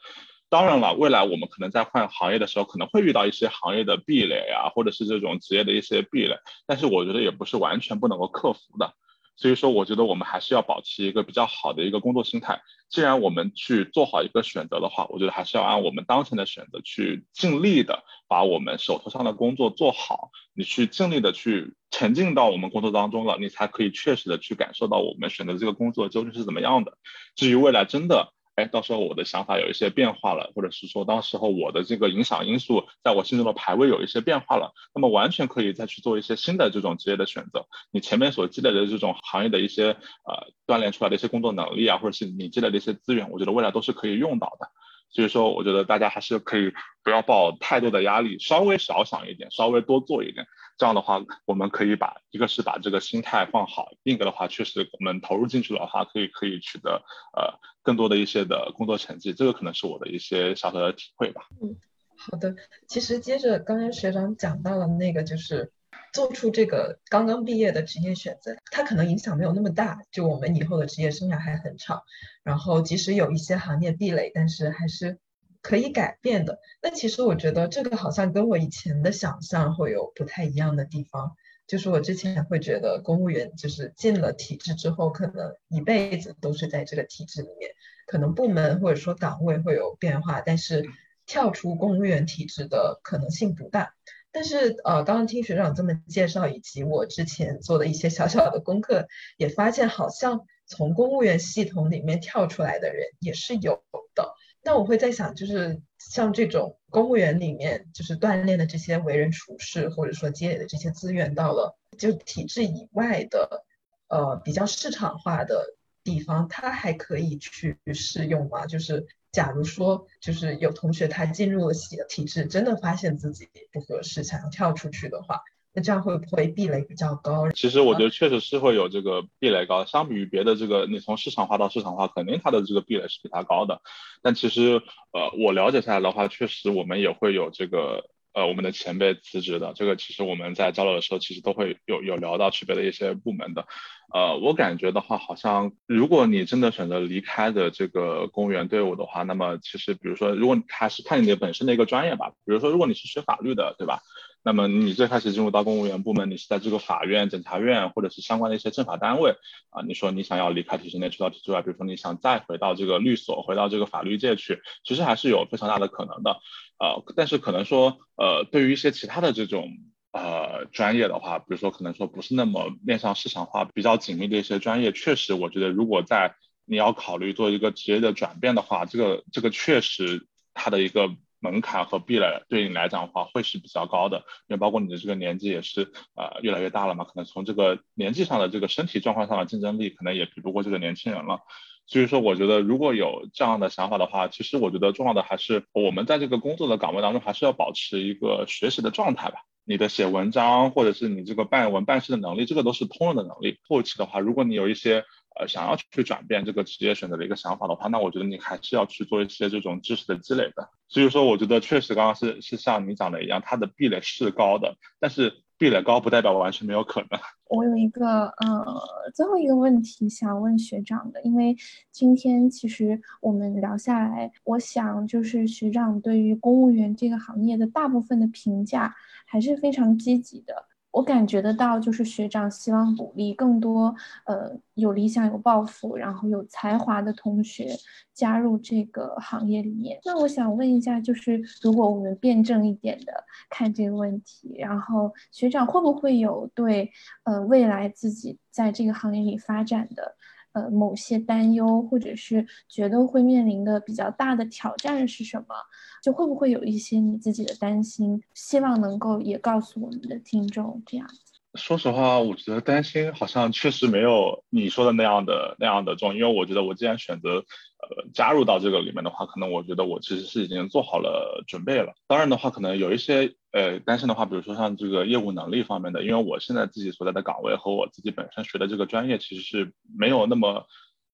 [0.50, 8.94] 当然了，未来我们可能在换行业的时候，可能会遇到一些行业的壁垒啊，或者是这种职业的一些壁垒，但是我觉得也不是完全不能够克服的。
[9.38, 12.60] 所以说，我觉得我们还是要保持一个比较好的一个工作心态。
[12.90, 20.30] 既然我们去做好一个选择的话，我觉得还是要按我们当前的选择去尽力的把我们手头上的工作做好。
[20.54, 26.98] 你去尽力的去沉浸到我们工作当中了，你才可以确实的去感受到我们选择这个工作究竟是怎么样的。
[27.36, 28.34] 至于未来真的。
[28.58, 37.68] 哎，到时候我的想法有一些变化了，或者是说，当时候我的这个影响因素在我心中的排位有一些变化了，那么完全可以再去做一些新的这种职业的选择。
[37.92, 44.68] 你前面所积累的这种行业的一些呃锻炼出来的一些工作能力啊，或者是你积累的一些资源，我觉得未来都是可以用到的。
[45.10, 46.70] 所以说，我觉得大家还是可以
[47.02, 50.46] 不要抱太多的压力，稍微少想一点，稍微多做一点。
[50.76, 57.02] 这样的话，我们可以把一个是把这个心态放好，另一个的话，确实我们投入进去的话，可以可以取得
[57.34, 59.32] 呃更多的一些的工作成绩。
[59.32, 61.48] 这个可能是我的一些小小的体会吧。
[61.62, 61.74] 嗯，
[62.18, 62.54] 好的。
[62.86, 65.72] 其实接着刚刚学长讲到了那个，就是
[66.12, 72.02] 做出这个刚刚毕业的职业选择，它可能影响没有那么大，就我们以后的职业生涯还很长。
[72.42, 75.18] 然后即使有一些行业壁垒，但是还是。
[75.60, 76.60] 可以改变的。
[76.80, 81.34] 那其实我觉得这个好像跟我以前的想象会有不太一样的地方。
[81.68, 87.70] 就是我之前会觉得公务员就是进了体制之后，可能一辈子都是在这个体制里面，
[88.06, 90.88] 可能部门或者说岗位会有变化，但是
[91.26, 93.94] 跳出公务员体制的可能性不大。
[94.30, 99.06] 但是呃，刚刚听学长这么介绍，以及我之前做的一些小小的功课，
[99.36, 103.82] 也发现好像从公务员系统里面跳出来的人也是有
[104.14, 104.34] 的。
[104.62, 113.64] 那我会在想，就是像这种公务员里面，就是锻炼的这些为人处事，或者说积累的这些资源，到了就体制以外的，
[114.08, 115.74] 呃，比较市场化的
[116.04, 118.66] 地方，他还可以去试用吗？
[118.66, 121.74] 就是假如说，就是有同学他进入了
[122.08, 125.42] 体制，真的发现自己不合适，想要跳出去的话。
[125.78, 127.48] 那这样会不会壁垒比较高？
[127.52, 129.84] 其实我觉得确实是会有这个壁垒高。
[129.84, 133.80] 相比于别的这个，你从市场化到市场化，肯定它的这个壁垒是比它高的。
[134.20, 139.72] 但其实，呃，我了解下来的话，确实我们也会有这个，呃，我们的前辈辞职的。
[139.76, 143.68] 这个其实我们在交流的时候，其实都会有有聊到区别的一些部门的。
[144.12, 154.00] 呃，我感觉的话，好像如果你真的选择离开的这个公务员队伍的话，那么其实比如说，如果还是看你本身的一个专业吧，比如说如果你是学法律的，对吧？
[154.42, 159.34] 那么你最开始进入到公务员部门，你是在这个法院、检察院或者是相关的一些政法单位
[159.70, 159.82] 啊。
[159.86, 166.38] 你说你想要离开体制内出到体制外，比如说你想再回到这个律所，回到这个法律界去，其实还是有非常大的可能的。
[166.78, 169.68] 呃，但是可能说，呃，对于一些其他的这种
[170.12, 181.10] 呃专业的话，比如说可能说不是那么面向市场化、比较紧密的一些专业，确实我觉得如果在你要考虑做一个职业的转变的话，这个这个确实它的一个。
[181.40, 184.18] 门槛和壁垒对你来讲的话会是比较高的，
[184.48, 191.40] 因为包括你的这个年纪也是呃越来越大了嘛，可能从这个年纪上的这个身体状况上的竞争力可能也比不过这个年轻人了。
[191.86, 199.38] 所以说，我觉得如果有这样的想法的话，其实我觉得重要的还是我们在这个工作的岗位当中还是要保持一个学习的状态吧。
[199.64, 203.58] 你的写文章或者是你这个办文办事的能力，这个都是通用的能力。
[203.66, 205.04] 后期的话，如果你有一些
[205.38, 210.68] 呃想要去转变这个职业选择的一个想法的话，那我觉得你还是要去做一些这种知识的积累的。
[210.88, 215.42] 所以说，我觉得确实刚刚是是像你讲的一样，它的壁垒是高的，但是。
[215.58, 217.18] 壁垒高不代表完全没有可能。
[217.48, 218.64] 我有一个呃
[219.12, 221.56] 最后一个问题想问学长的，因为
[221.90, 228.94] 今天其实我们聊下来，我想就是学长对于公务员这个行业的大部分的评价
[229.26, 230.66] 还是非常积极的。
[230.98, 233.94] 我感觉得到，就是学长希望鼓励更多
[234.26, 237.68] 呃有理想、有抱负，然后有才华的同学
[238.12, 240.00] 加入这个行业里面。
[240.04, 243.12] 那我想问一下，就是如果我们辩证一点的
[243.48, 246.90] 看这个问题，然后学长会不会有对
[247.22, 250.16] 呃未来自己在这个行业里发展的？
[250.52, 255.54] 呃，某些担忧，或者是觉得会面临的比较大的挑战是什么？
[256.02, 258.22] 就会不会有一些你自己的担心？
[258.34, 261.06] 希望能够也告诉我们的听众这样。
[261.54, 267.44] 说实话，我觉得担心好像确实没有你说的那样的那样的重，因为我觉得我既然选择。
[267.80, 271.94] 呃，加入到这个里面的话，可能我觉得我其实是已经做好了准备了。
[272.08, 280.66] 当然的话，可能有一些呃担心的话，比如说像这个业务能力方面的，因为我现在自己所在的岗位和我自己本身学的这个专业其实是没有那么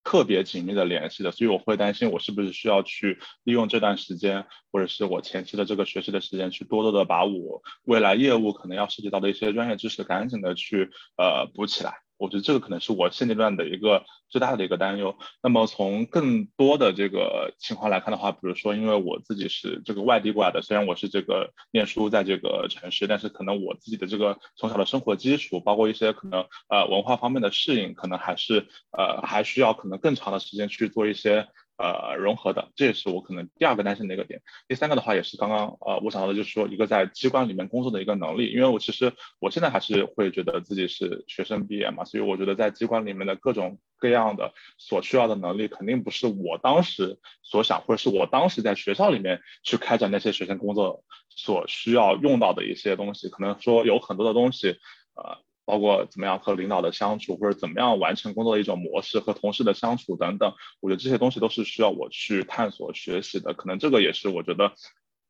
[0.05, 12.04] 特别紧密的联系的，所以我会担心我是不是需要去利用这段时间，或者是我前期的这个学习的时间，去多多的把我未来业务可能要涉及到的一些专业知识，赶紧的去呃补起来。
[12.25, 15.15] 我觉得这个可能是我现阶段的一个最大的一个担忧。
[15.43, 28.67] 那么从更多的这个情况来看的话，比如说，因为我自己是这个外地过来的，虽然我是这个念书在这个城市，但是可能我自己的这个从小的生活基础，包括一些可能呃文化方面的适应，可能还是
[28.97, 31.47] 呃还需要可能更长的时间去做一些。
[31.77, 34.43] 呃，融合的，这也是我可能第二个担心的一个点。
[34.69, 38.53] 第三个的话，也是刚刚呃，我想到的就是说，一个在机关里面工作的一个能力。
[38.53, 53.29] 因为我其实我现在还是会觉得自己是学生毕业嘛，所以我觉得在机关里面的各种各样的所需要的能力，肯定不是我当时所想，或者是我当时在学校里面去开展那些学生工作所需要用到的一些东西。
[53.29, 54.77] 可能说有很多的东西，
[55.15, 55.39] 呃。
[55.65, 63.55] 包括怎么样和领导的相处，或者怎么样完成工作的一种模式，和同事的相处等等，我觉得这些东西都是需要我去探索学习的。
[63.55, 64.73] 可能这个也是我觉得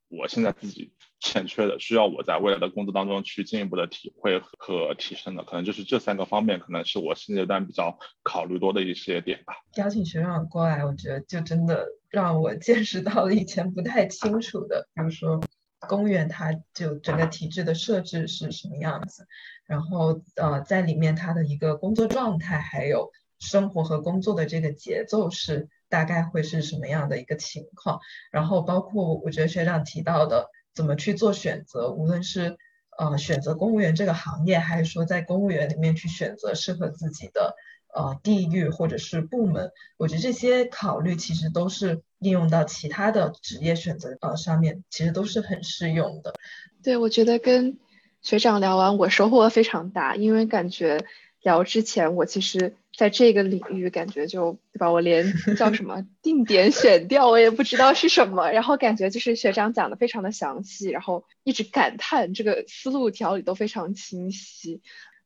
[0.08, 5.44] 我现在自己欠缺的，需要我在未来的工作当中去进一步的体会和提升的。
[5.44, 9.54] 可能就是这三个方面，可能是我现阶段比较考虑多的一些点吧。
[9.76, 15.40] 邀请学长过来，我觉得就真的让我见识到了以前不太清楚的，比如说。
[15.84, 19.26] 公务员他就整个体制的设置是什么样子，
[19.64, 32.56] 然后呃在里面他的一个工作状态，还有生活和工作的这个节奏是大概会是什么样的一个情况，然后包括我觉得学长提到的怎么去做选择，无论是
[32.98, 37.54] 呃选择公务员这个行业，还是说在公务员里面去选择适合自己的。
[37.94, 46.34] 呃，地域或者是部门，我觉得这些考虑其实都是应用到其他的职业选择呃上面，其实都是很适用的。
[46.82, 47.78] 对，我觉得跟
[48.20, 51.06] 学长聊完，我收获非常大，因为感觉
[51.40, 64.82] 聊之前，我其实在这个领域感觉就对吧，我连叫什么 定点选调我也不知道是什么，然后感觉就是学长讲的非常的详细，然后一直感叹这个思路条理都非常清晰。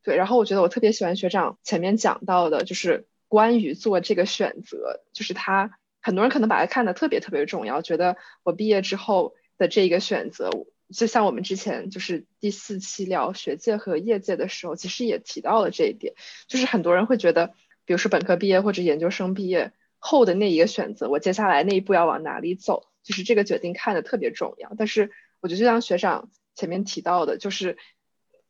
[0.08, 10.48] 对，然后我觉得我特别喜欢学长前面讲到的，就是关于做这个选择，就是他很多人可能把它看得特别特别重要，觉得我毕业之后的这一个选择，
[10.90, 16.14] 就像我们之前就是第四期聊学界和业界的时候，其实也提到了这一点，
[16.46, 17.48] 就是很多人会觉得，
[17.84, 24.72] 比如说本科毕业或者研究生毕业后的那一个选择，我接下来那一步要往哪里走，就是这个决定看得特别重要。
[24.78, 25.10] 但是
[25.42, 27.76] 我觉得就像学长前面提到的，就是。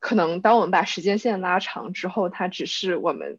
[0.00, 3.38] 可能当我们把时间线拉长之后，它只是我们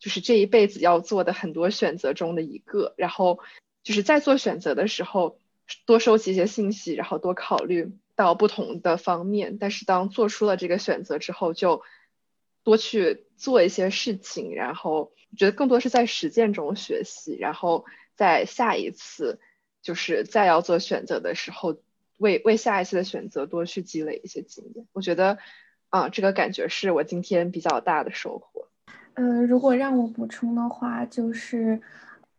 [0.00, 2.94] 就是这一辈子要做的很多选择中的一个。
[2.96, 3.38] 然后
[3.84, 5.38] 就是在做选择的时候，
[5.86, 9.56] 多收集一些信息，然后多考虑到不同的方面。
[9.56, 11.82] 但是当做出了这个选择之后，就
[12.64, 14.52] 多去做一些事情。
[14.54, 17.84] 然后觉得更多是在实践中学习，然后
[18.16, 19.38] 在下一次
[19.80, 21.76] 就是再要做选择的时候，
[22.18, 24.88] 为为下一次的选择多去积累一些经验。
[24.92, 25.38] 我觉得。
[25.90, 28.66] 啊，这个感觉是我今天比较大的收获。
[29.14, 31.80] 嗯，如果让我补充的话，就是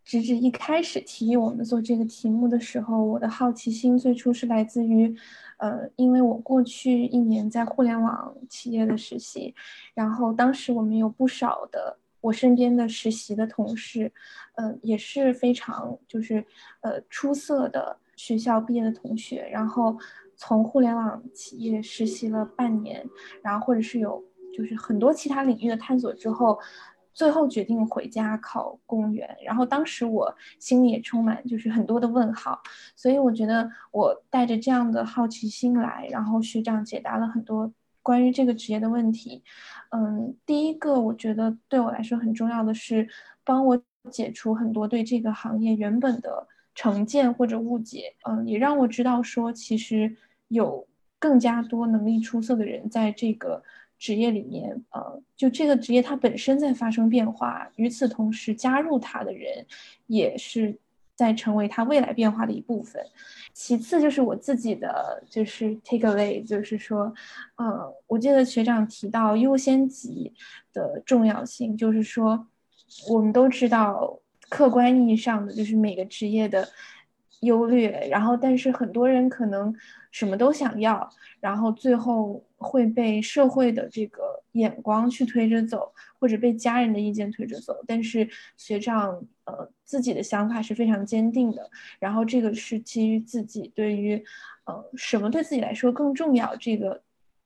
[0.06, 5.14] 直至一开始提议我们做这个题目的时候，我的好奇心最初是来自于，
[5.58, 9.54] 呃，因为我过去一年在互联网企业的实习，
[9.94, 14.10] 然后当时我们有不少的我身边的实习的同事，
[14.56, 16.44] 呃，也是非常就是
[16.80, 19.98] 呃出色的学校毕业的同学，然后。
[20.44, 23.08] 从互联网企业实习了半年，
[23.44, 24.24] 然后或者是有
[24.58, 26.58] 就是很多其他领域的探索之后，
[27.14, 29.38] 最后决定回家考公务员。
[29.46, 32.60] 然后当时我心里也充满就是很多的问号，
[32.96, 37.72] 所以我觉得我带着这样的好奇心来，然后学长解答了很多
[38.02, 39.44] 关于这个职业的问题。
[39.92, 43.08] 嗯，第一个我觉得对我来说很重要的是
[43.44, 43.80] 帮我
[44.10, 48.16] 解除很多对这个行业原本的成见或者误解。
[48.28, 50.18] 嗯，也让我知道说其实
[50.52, 50.88] 有
[51.18, 53.64] 更加多能力出色的人在这个。
[54.02, 59.64] 职业里面，呃，就这个职业它本身在发生变化，与此同时加入它的人，
[60.08, 60.76] 也是
[61.14, 63.00] 在成为它未来变化的一部分。
[63.54, 67.14] 其次就是我自己的就是 take away，就是说，
[67.58, 70.34] 呃，我记得学长提到优先级
[70.74, 72.48] 的重要性，就是说，
[73.08, 76.68] 我们都知道客观意义上的就是每个职业的
[77.42, 79.72] 优劣，然后但是很多人可能
[80.12, 81.10] 什么都想要，
[81.40, 82.44] 然后最后。
[82.64, 87.76] 会被社会的这个眼光去推着走，或者被家人的意见推着走。
[87.88, 91.68] 但是学长，呃，自己的想法是非常坚定的。
[91.98, 94.24] 然后这个是基于自己对于，
[94.66, 97.02] 呃，什么对自己来说更重要这个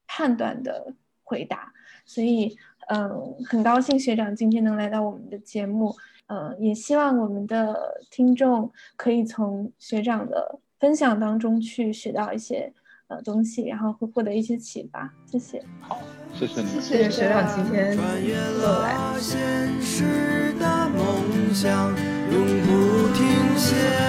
[0.06, 0.94] 判断的
[1.24, 1.72] 回答。
[2.06, 2.58] 所以，
[2.90, 5.96] 嗯，很高兴学长今天能来到我们的节目。
[6.28, 12.74] 嗯，也希望我们的听众可以从学长的分享当中去学到一些。
[13.08, 15.14] 呃，东西，然后会获得一些启发。
[15.32, 15.64] 谢谢。
[15.80, 16.02] 好，
[16.34, 16.68] 谢谢你。
[16.82, 18.04] 谢谢学长今天过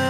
[0.01, 0.06] 来。